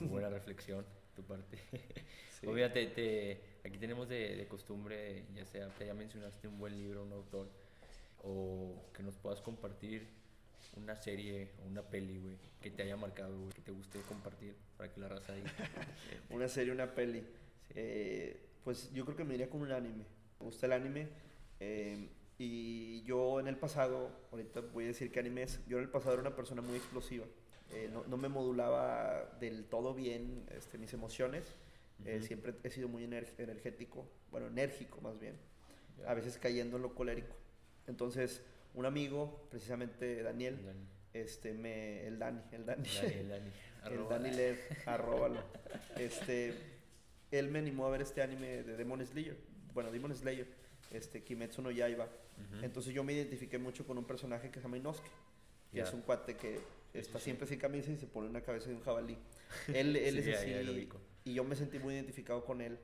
muy 0.00 0.08
buena 0.08 0.28
reflexión 0.38 0.84
tu 1.14 1.22
parte. 1.22 1.58
Sí. 2.40 2.46
Obviamente, 2.46 2.86
te, 2.88 3.68
aquí 3.68 3.78
tenemos 3.78 4.08
de, 4.08 4.36
de 4.36 4.46
costumbre, 4.46 5.24
ya 5.34 5.44
sea, 5.44 5.68
ya 5.78 5.94
mencionaste 5.94 6.46
un 6.46 6.58
buen 6.58 6.76
libro, 6.76 7.02
un 7.02 7.12
autor, 7.12 7.48
o 8.22 8.90
que 8.92 9.02
nos 9.02 9.16
puedas 9.16 9.40
compartir 9.40 10.08
una 10.76 10.96
serie 10.96 11.50
o 11.62 11.68
una 11.68 11.82
peli, 11.82 12.18
güey, 12.18 12.36
que 12.60 12.70
te 12.70 12.82
haya 12.82 12.96
marcado, 12.96 13.36
güey, 13.38 13.50
que 13.52 13.62
te 13.62 13.72
guste 13.72 14.00
compartir 14.02 14.54
para 14.76 14.92
que 14.92 15.00
la 15.00 15.08
raza 15.08 15.32
ahí. 15.32 15.42
Una 16.30 16.48
serie, 16.48 16.72
una 16.72 16.94
peli. 16.94 17.20
Sí. 17.20 17.26
Eh, 17.74 18.40
pues 18.64 18.92
yo 18.92 19.04
creo 19.04 19.16
que 19.16 19.24
me 19.24 19.34
iría 19.34 19.48
con 19.50 19.62
un 19.62 19.72
anime. 19.72 20.04
Me 20.40 20.44
gusta 20.46 20.66
el 20.66 20.72
anime. 20.72 21.08
eh, 21.60 22.08
y 22.40 23.02
yo 23.02 23.40
en 23.40 23.48
el 23.48 23.56
pasado, 23.56 24.10
ahorita 24.30 24.60
voy 24.72 24.84
a 24.84 24.86
decir 24.88 25.10
qué 25.10 25.18
anime 25.18 25.42
es, 25.42 25.58
yo 25.66 25.78
en 25.78 25.82
el 25.84 25.90
pasado 25.90 26.12
era 26.12 26.20
una 26.22 26.36
persona 26.36 26.62
muy 26.62 26.76
explosiva. 26.76 27.26
Eh, 27.72 27.90
no, 27.92 28.04
no 28.06 28.16
me 28.16 28.28
modulaba 28.28 29.36
del 29.40 29.64
todo 29.64 29.92
bien 29.92 30.46
este, 30.56 30.78
mis 30.78 30.92
emociones. 30.92 31.56
Ujú. 32.00 32.22
siempre 32.22 32.54
he 32.62 32.70
sido 32.70 32.86
muy 32.86 33.02
ener- 33.04 33.32
energético, 33.38 34.06
bueno, 34.30 34.46
enérgico 34.46 35.00
más 35.00 35.18
bien. 35.18 35.34
A 36.06 36.14
veces 36.14 36.38
cayendo 36.38 36.76
en 36.76 36.82
lo 36.84 36.94
colérico. 36.94 37.34
Entonces, 37.88 38.40
un 38.74 38.86
amigo, 38.86 39.46
precisamente 39.50 40.22
Daniel, 40.22 40.58
Dani, 40.64 40.86
este, 41.12 41.52
me, 41.54 42.06
el 42.06 42.18
Dani, 42.18 42.40
el 42.52 42.66
Dani, 42.66 42.88
Dani, 42.88 43.12
el 43.14 43.28
Dani. 43.28 43.50
el 43.90 44.08
Dani 44.08 44.30
Led, 44.36 44.56
arróbalo. 44.86 45.42
Este, 45.98 46.54
él 47.30 47.48
me 47.48 47.58
animó 47.58 47.86
a 47.86 47.90
ver 47.90 48.02
este 48.02 48.22
anime 48.22 48.62
de 48.62 48.76
Demon 48.76 49.04
Slayer. 49.04 49.36
Bueno, 49.74 49.90
Demon 49.90 50.14
Slayer, 50.14 50.46
este, 50.92 51.22
Kimetsu 51.24 51.60
no 51.62 51.70
Yaiba. 51.70 52.04
Ujú. 52.04 52.64
Entonces 52.64 52.94
yo 52.94 53.02
me 53.04 53.12
identifiqué 53.12 53.58
mucho 53.58 53.86
con 53.86 53.98
un 53.98 54.04
personaje 54.04 54.48
que 54.50 54.60
se 54.60 54.64
llama 54.64 54.76
Inosuke, 54.78 55.08
que 55.72 55.78
Ya. 55.78 55.84
es 55.84 55.92
un 55.92 56.02
cuate 56.02 56.36
que 56.36 56.58
Sí, 56.92 56.98
está 57.00 57.18
sí, 57.18 57.18
sí. 57.18 57.24
siempre 57.24 57.46
sin 57.46 57.58
camisa 57.58 57.90
y 57.90 57.96
se 57.96 58.06
pone 58.06 58.28
una 58.28 58.40
cabeza 58.40 58.68
de 58.70 58.76
un 58.76 58.80
jabalí. 58.82 59.18
Él, 59.68 59.96
él 59.96 60.22
Sí, 60.22 60.30
es 60.30 60.38
así 60.38 60.50
ya 60.50 60.62
y 61.24 61.34
yo 61.34 61.44
me 61.44 61.56
sentí 61.56 61.78
muy 61.78 61.92
identificado 61.94 62.44
con 62.44 62.62
él 62.62 62.78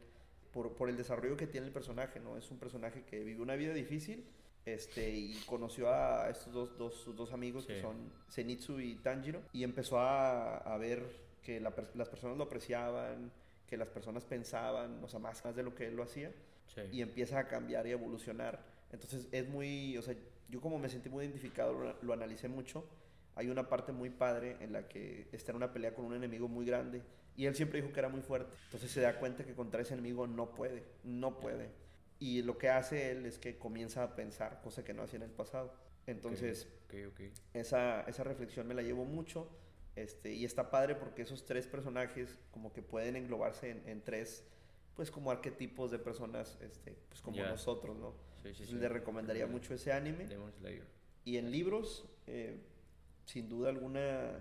por, 0.52 0.74
por 0.74 0.90
el 0.90 0.96
desarrollo 0.98 1.36
que 1.36 1.46
tiene 1.46 1.66
el 1.66 1.72
personaje, 1.72 2.20
¿no? 2.20 2.36
Es 2.36 2.50
un 2.50 2.58
personaje 2.58 3.02
que 3.04 3.24
vive 3.24 3.40
una 3.40 3.54
vida 3.56 3.72
difícil, 3.72 4.24
Este, 4.66 5.10
y 5.10 5.34
conoció 5.46 5.90
a 5.92 6.30
estos 6.30 6.52
dos, 6.52 6.78
dos, 6.78 6.94
sus 6.94 7.14
dos 7.14 7.32
amigos 7.32 7.66
que 7.66 7.76
Sí. 7.76 7.80
son 7.82 8.10
Zenitsu 8.30 8.80
y 8.80 8.94
Tanjiro. 8.96 9.42
Y 9.52 9.62
empezó 9.62 9.98
a, 9.98 10.56
a 10.58 10.78
ver 10.78 11.02
que 11.42 11.60
la 11.60 11.72
las 11.94 12.08
personas 12.08 12.36
lo 12.38 12.44
apreciaban, 12.44 13.30
que 13.68 13.76
las 13.76 13.88
personas 13.88 14.24
pensaban, 14.24 15.02
o 15.04 15.08
sea, 15.08 15.18
más, 15.20 15.44
más 15.44 15.54
de 15.54 15.62
lo 15.62 15.74
que 15.74 15.86
él 15.88 15.96
lo 15.96 16.02
hacía. 16.02 16.32
Sí. 16.74 16.80
Y 16.92 17.02
empieza 17.02 17.38
a 17.38 17.46
cambiar 17.46 17.86
y 17.86 17.90
evolucionar. 17.90 18.58
Entonces 18.90 19.28
es 19.32 19.48
muy, 19.48 19.98
o 19.98 20.02
sea, 20.02 20.14
yo 20.48 20.60
como 20.60 20.78
me 20.78 20.88
sentí 20.88 21.08
muy 21.10 21.24
identificado, 21.24 21.72
lo, 21.74 21.94
lo 22.02 22.12
analicé 22.14 22.48
mucho. 22.48 22.86
Hay 23.36 23.50
una 23.50 23.68
parte 23.68 23.92
muy 23.92 24.10
padre 24.10 24.56
en 24.60 24.72
la 24.72 24.88
que 24.88 25.26
está 25.32 25.50
en 25.52 25.56
una 25.56 25.72
pelea 25.72 25.92
con 25.94 26.04
un 26.06 26.14
enemigo 26.14 26.46
muy 26.48 26.64
grande 26.64 27.02
y 27.36 27.46
él 27.46 27.54
siempre 27.56 27.80
dijo 27.82 27.92
que 27.92 27.98
era 27.98 28.08
muy 28.08 28.22
fuerte. 28.22 28.50
Entonces 28.66 28.90
se 28.90 29.00
da 29.00 29.18
cuenta 29.18 29.44
que 29.44 29.54
contra 29.54 29.80
ese 29.82 29.92
enemigo 29.94 30.26
no 30.26 30.54
puede, 30.54 30.84
no 31.02 31.38
puede. 31.40 31.68
Y 32.18 32.42
lo 32.42 32.56
que 32.58 32.68
hace 32.68 33.10
él 33.10 33.26
es 33.26 33.38
que 33.38 33.58
comienza 33.58 34.02
a 34.02 34.14
pensar, 34.16 34.60
cosa 34.62 34.84
que 34.84 34.94
no 34.94 35.02
hacía 35.02 35.16
en 35.18 35.24
el 35.24 35.30
pasado. 35.30 35.74
Entonces 36.06 36.68
Ok, 36.86 36.94
ok. 37.08 37.20
esa, 37.54 38.02
esa 38.02 38.24
reflexión 38.24 38.66
me 38.66 38.74
la 38.74 38.82
llevo 38.82 39.04
mucho. 39.04 39.48
Este, 39.96 40.32
y 40.32 40.44
está 40.44 40.70
padre 40.70 40.96
porque 40.96 41.22
esos 41.22 41.44
tres 41.44 41.66
personajes 41.68 42.38
como 42.50 42.72
que 42.72 42.82
pueden 42.82 43.14
englobarse 43.16 43.70
en, 43.70 43.88
en 43.88 44.02
tres, 44.02 44.44
pues 44.96 45.10
como 45.10 45.30
arquetipos 45.30 45.90
de 45.92 45.98
personas, 46.00 46.58
este, 46.60 46.96
pues 47.08 47.20
como 47.20 47.36
Ya. 47.36 47.48
nosotros, 47.50 47.96
¿no? 47.96 48.12
Sí, 48.42 48.54
sí, 48.54 48.66
sí. 48.66 48.74
le 48.74 48.88
recomendaría 48.88 49.46
mucho 49.46 49.72
ese 49.72 49.92
anime. 49.92 50.26
Demon 50.26 50.52
Slayer. 50.52 50.84
Y 51.24 51.36
en 51.38 51.50
libros, 51.50 52.06
eh, 52.26 52.58
sin 53.24 53.48
duda 53.48 53.70
alguna, 53.70 54.40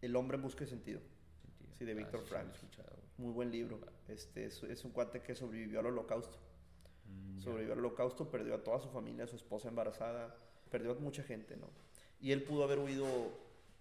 El 0.00 0.16
hombre 0.16 0.36
en 0.36 0.42
busca 0.42 0.60
de 0.64 0.70
sentido. 0.70 1.00
Sentido. 1.00 1.74
Sí, 1.78 1.84
de 1.84 1.92
Ah, 1.92 1.94
Víctor 1.94 2.20
he 2.20 2.26
Frank. 2.26 2.48
Muy 3.18 3.32
buen 3.32 3.50
libro. 3.50 3.80
Este, 4.08 4.46
es, 4.46 4.62
es 4.62 4.84
un 4.84 4.90
cuate 4.92 5.20
que 5.22 5.34
sobrevivió 5.34 5.80
al 5.80 5.86
holocausto. 5.86 6.38
Sobrevivió 7.40 7.72
al 7.74 7.78
holocausto, 7.80 8.30
perdió 8.30 8.54
a 8.54 8.62
toda 8.64 8.80
su 8.80 8.88
familia, 8.88 9.24
a 9.24 9.26
su 9.26 9.36
esposa 9.36 9.68
embarazada, 9.68 10.36
perdió 10.70 10.92
a 10.92 10.94
mucha 10.96 11.22
gente, 11.22 11.56
¿no? 11.56 11.68
Y 12.20 12.32
él 12.32 12.42
pudo 12.42 12.64
haber 12.64 12.78
huido 12.78 13.06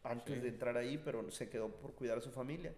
antes 0.03 0.35
Sí. 0.35 0.41
de 0.41 0.49
entrar 0.49 0.77
ahí, 0.77 0.97
pero 0.97 1.29
se 1.31 1.49
quedó 1.49 1.69
por 1.69 1.93
cuidar 1.93 2.17
a 2.19 2.21
su 2.21 2.31
familia 2.31 2.73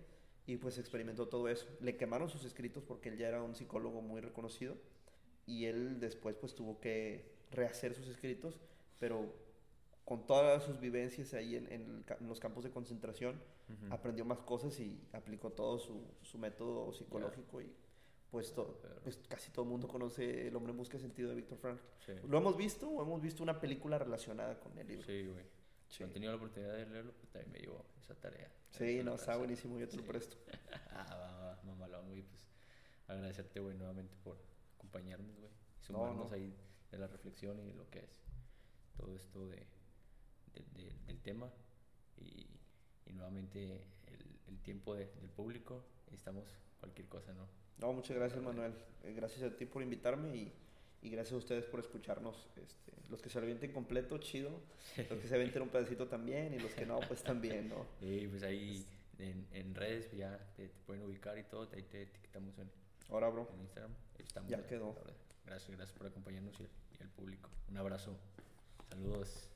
y 0.47 0.57
pues 0.57 0.77
experimentó 0.77 1.27
todo 1.27 1.47
eso. 1.49 1.67
Le 1.81 1.95
quemaron 1.97 2.29
sus 2.29 2.43
escritos 2.45 2.83
porque 2.83 3.09
él 3.09 3.17
ya 3.17 3.27
era 3.27 3.43
un 3.43 3.55
psicólogo 3.55 4.01
muy 4.01 4.21
reconocido 4.21 4.75
y 5.45 5.65
él 5.65 5.99
después 5.99 6.35
pues 6.35 6.55
tuvo 6.55 6.79
que 6.79 7.35
rehacer 7.51 7.93
sus 7.93 8.07
escritos, 8.07 8.59
pero 8.99 9.25
con 10.05 10.25
todas 10.25 10.63
sus 10.63 10.79
vivencias 10.79 11.33
ahí 11.35 11.55
en, 11.55 11.71
en 11.71 11.97
el 11.97 12.05
ca- 12.05 12.17
en 12.19 12.27
los 12.27 12.39
campos 12.39 12.63
de 12.63 12.71
concentración, 12.71 13.39
aprendió 13.91 14.25
más 14.25 14.39
cosas 14.39 14.79
y 14.79 14.99
aplicó 15.13 15.51
todo 15.51 15.77
su, 15.77 16.01
su 16.23 16.39
método 16.39 16.91
psicológico 16.93 17.61
y 17.61 17.71
pues, 18.31 18.53
to- 18.53 18.79
Pero- 18.81 19.01
pues 19.01 19.17
casi 19.27 19.51
todo 19.51 19.63
el 19.63 19.69
mundo 19.71 19.87
conoce 19.87 20.47
El 20.47 20.55
hombre 20.55 20.71
en 20.71 20.77
busca 20.77 20.97
de 20.97 21.01
sentido 21.03 21.29
de 21.29 21.35
Víctor 21.35 21.57
Frank. 21.57 21.79
Sí. 22.05 22.13
¿Lo 22.27 22.37
hemos 22.37 22.55
visto 22.57 22.87
o 22.89 23.01
hemos 23.01 23.21
visto 23.21 23.41
una 23.43 23.59
película 23.59 23.97
relacionada 23.97 24.59
con 24.59 24.77
el 24.77 24.87
libro? 24.87 25.05
Sí, 25.05 25.25
güey. 25.25 25.45
Sí. 25.87 26.03
No 26.03 26.09
he 26.09 26.13
tenido 26.13 26.31
la 26.31 26.37
oportunidad 26.37 26.73
de 26.73 26.85
leerlo, 26.85 27.13
pero 27.13 27.27
también 27.29 27.51
me 27.51 27.59
llevó 27.59 27.83
esa 27.99 28.13
tarea. 28.15 28.51
Sí, 28.71 29.01
no, 29.03 29.15
está 29.15 29.35
buenísimo, 29.37 29.79
yo 29.79 29.87
te 29.89 29.97
lo 29.97 30.03
Sí. 30.03 30.07
presto. 30.07 30.37
Ah, 30.91 31.15
va, 31.15 31.37
va, 31.55 31.61
mamalón, 31.63 32.07
güey. 32.09 32.21
Pues 32.23 32.43
agradecerte, 33.07 33.59
güey, 33.59 33.75
nuevamente 33.77 34.13
por 34.23 34.37
acompañarnos, 34.77 35.35
güey. 35.37 35.49
Y 35.49 35.91
No, 35.91 35.99
sumarnos 35.99 36.29
no. 36.29 36.35
ahí 36.35 36.53
de 36.91 36.97
la 36.99 37.07
reflexión 37.07 37.59
y 37.59 37.65
de 37.65 37.73
lo 37.73 37.89
que 37.89 37.99
es 37.99 38.21
todo 38.97 39.15
esto 39.15 39.47
de, 39.47 39.65
de- 40.53 40.65
de- 40.83 40.95
del 41.07 41.19
tema. 41.21 41.51
Y, 42.17 42.47
y 43.07 43.13
nuevamente 43.13 43.63
el, 44.07 44.39
el 44.47 44.59
tiempo 44.61 44.93
de- 44.93 45.07
del 45.21 45.29
público. 45.29 45.83
Estamos 46.11 46.45
cualquier 46.79 47.07
cosa, 47.07 47.33
¿no? 47.33 47.47
No, 47.79 47.93
muchas 47.93 48.17
gracias 48.17 48.41
Manuel. 48.41 48.73
Eh, 49.03 49.13
Gracias 49.15 49.43
a 49.43 49.55
ti 49.55 49.65
por 49.65 49.81
invitarme 49.81 50.35
y, 50.35 50.51
y 51.01 51.09
gracias 51.09 51.33
a 51.33 51.37
ustedes 51.37 51.65
por 51.65 51.79
escucharnos. 51.79 52.47
Este, 52.57 52.91
los 53.09 53.21
que 53.21 53.29
se 53.29 53.37
avienten 53.39 53.71
completo, 53.71 54.17
chido. 54.17 54.51
Los 55.09 55.19
que 55.19 55.27
se 55.27 55.35
avienten 55.35 55.61
un 55.61 55.69
pedacito 55.69 56.07
también 56.07 56.53
y 56.53 56.59
los 56.59 56.73
que 56.73 56.85
no, 56.85 56.99
pues 57.07 57.23
también, 57.23 57.69
¿no? 57.69 57.85
Y 58.01 58.27
pues 58.27 58.43
ahí 58.43 58.85
en, 59.17 59.47
en 59.53 59.73
redes 59.75 60.11
ya 60.11 60.37
te, 60.55 60.67
te 60.67 60.79
pueden 60.85 61.03
ubicar 61.03 61.37
y 61.37 61.43
todo. 61.43 61.67
Ahí 61.73 61.83
te 61.83 62.03
etiquetamos 62.03 62.57
en, 62.59 62.69
Ahora, 63.09 63.29
bro. 63.29 63.49
en 63.53 63.61
Instagram. 63.61 63.91
Estamos 64.17 64.49
Ya 64.51 64.65
quedó. 64.67 64.95
Gracias, 65.45 65.75
gracias 65.75 65.97
por 65.97 66.07
acompañarnos 66.07 66.59
y 66.59 66.63
el, 66.63 66.69
y 66.99 67.03
el 67.03 67.09
público. 67.09 67.49
Un 67.69 67.77
abrazo. 67.77 68.15
Saludos. 68.89 69.49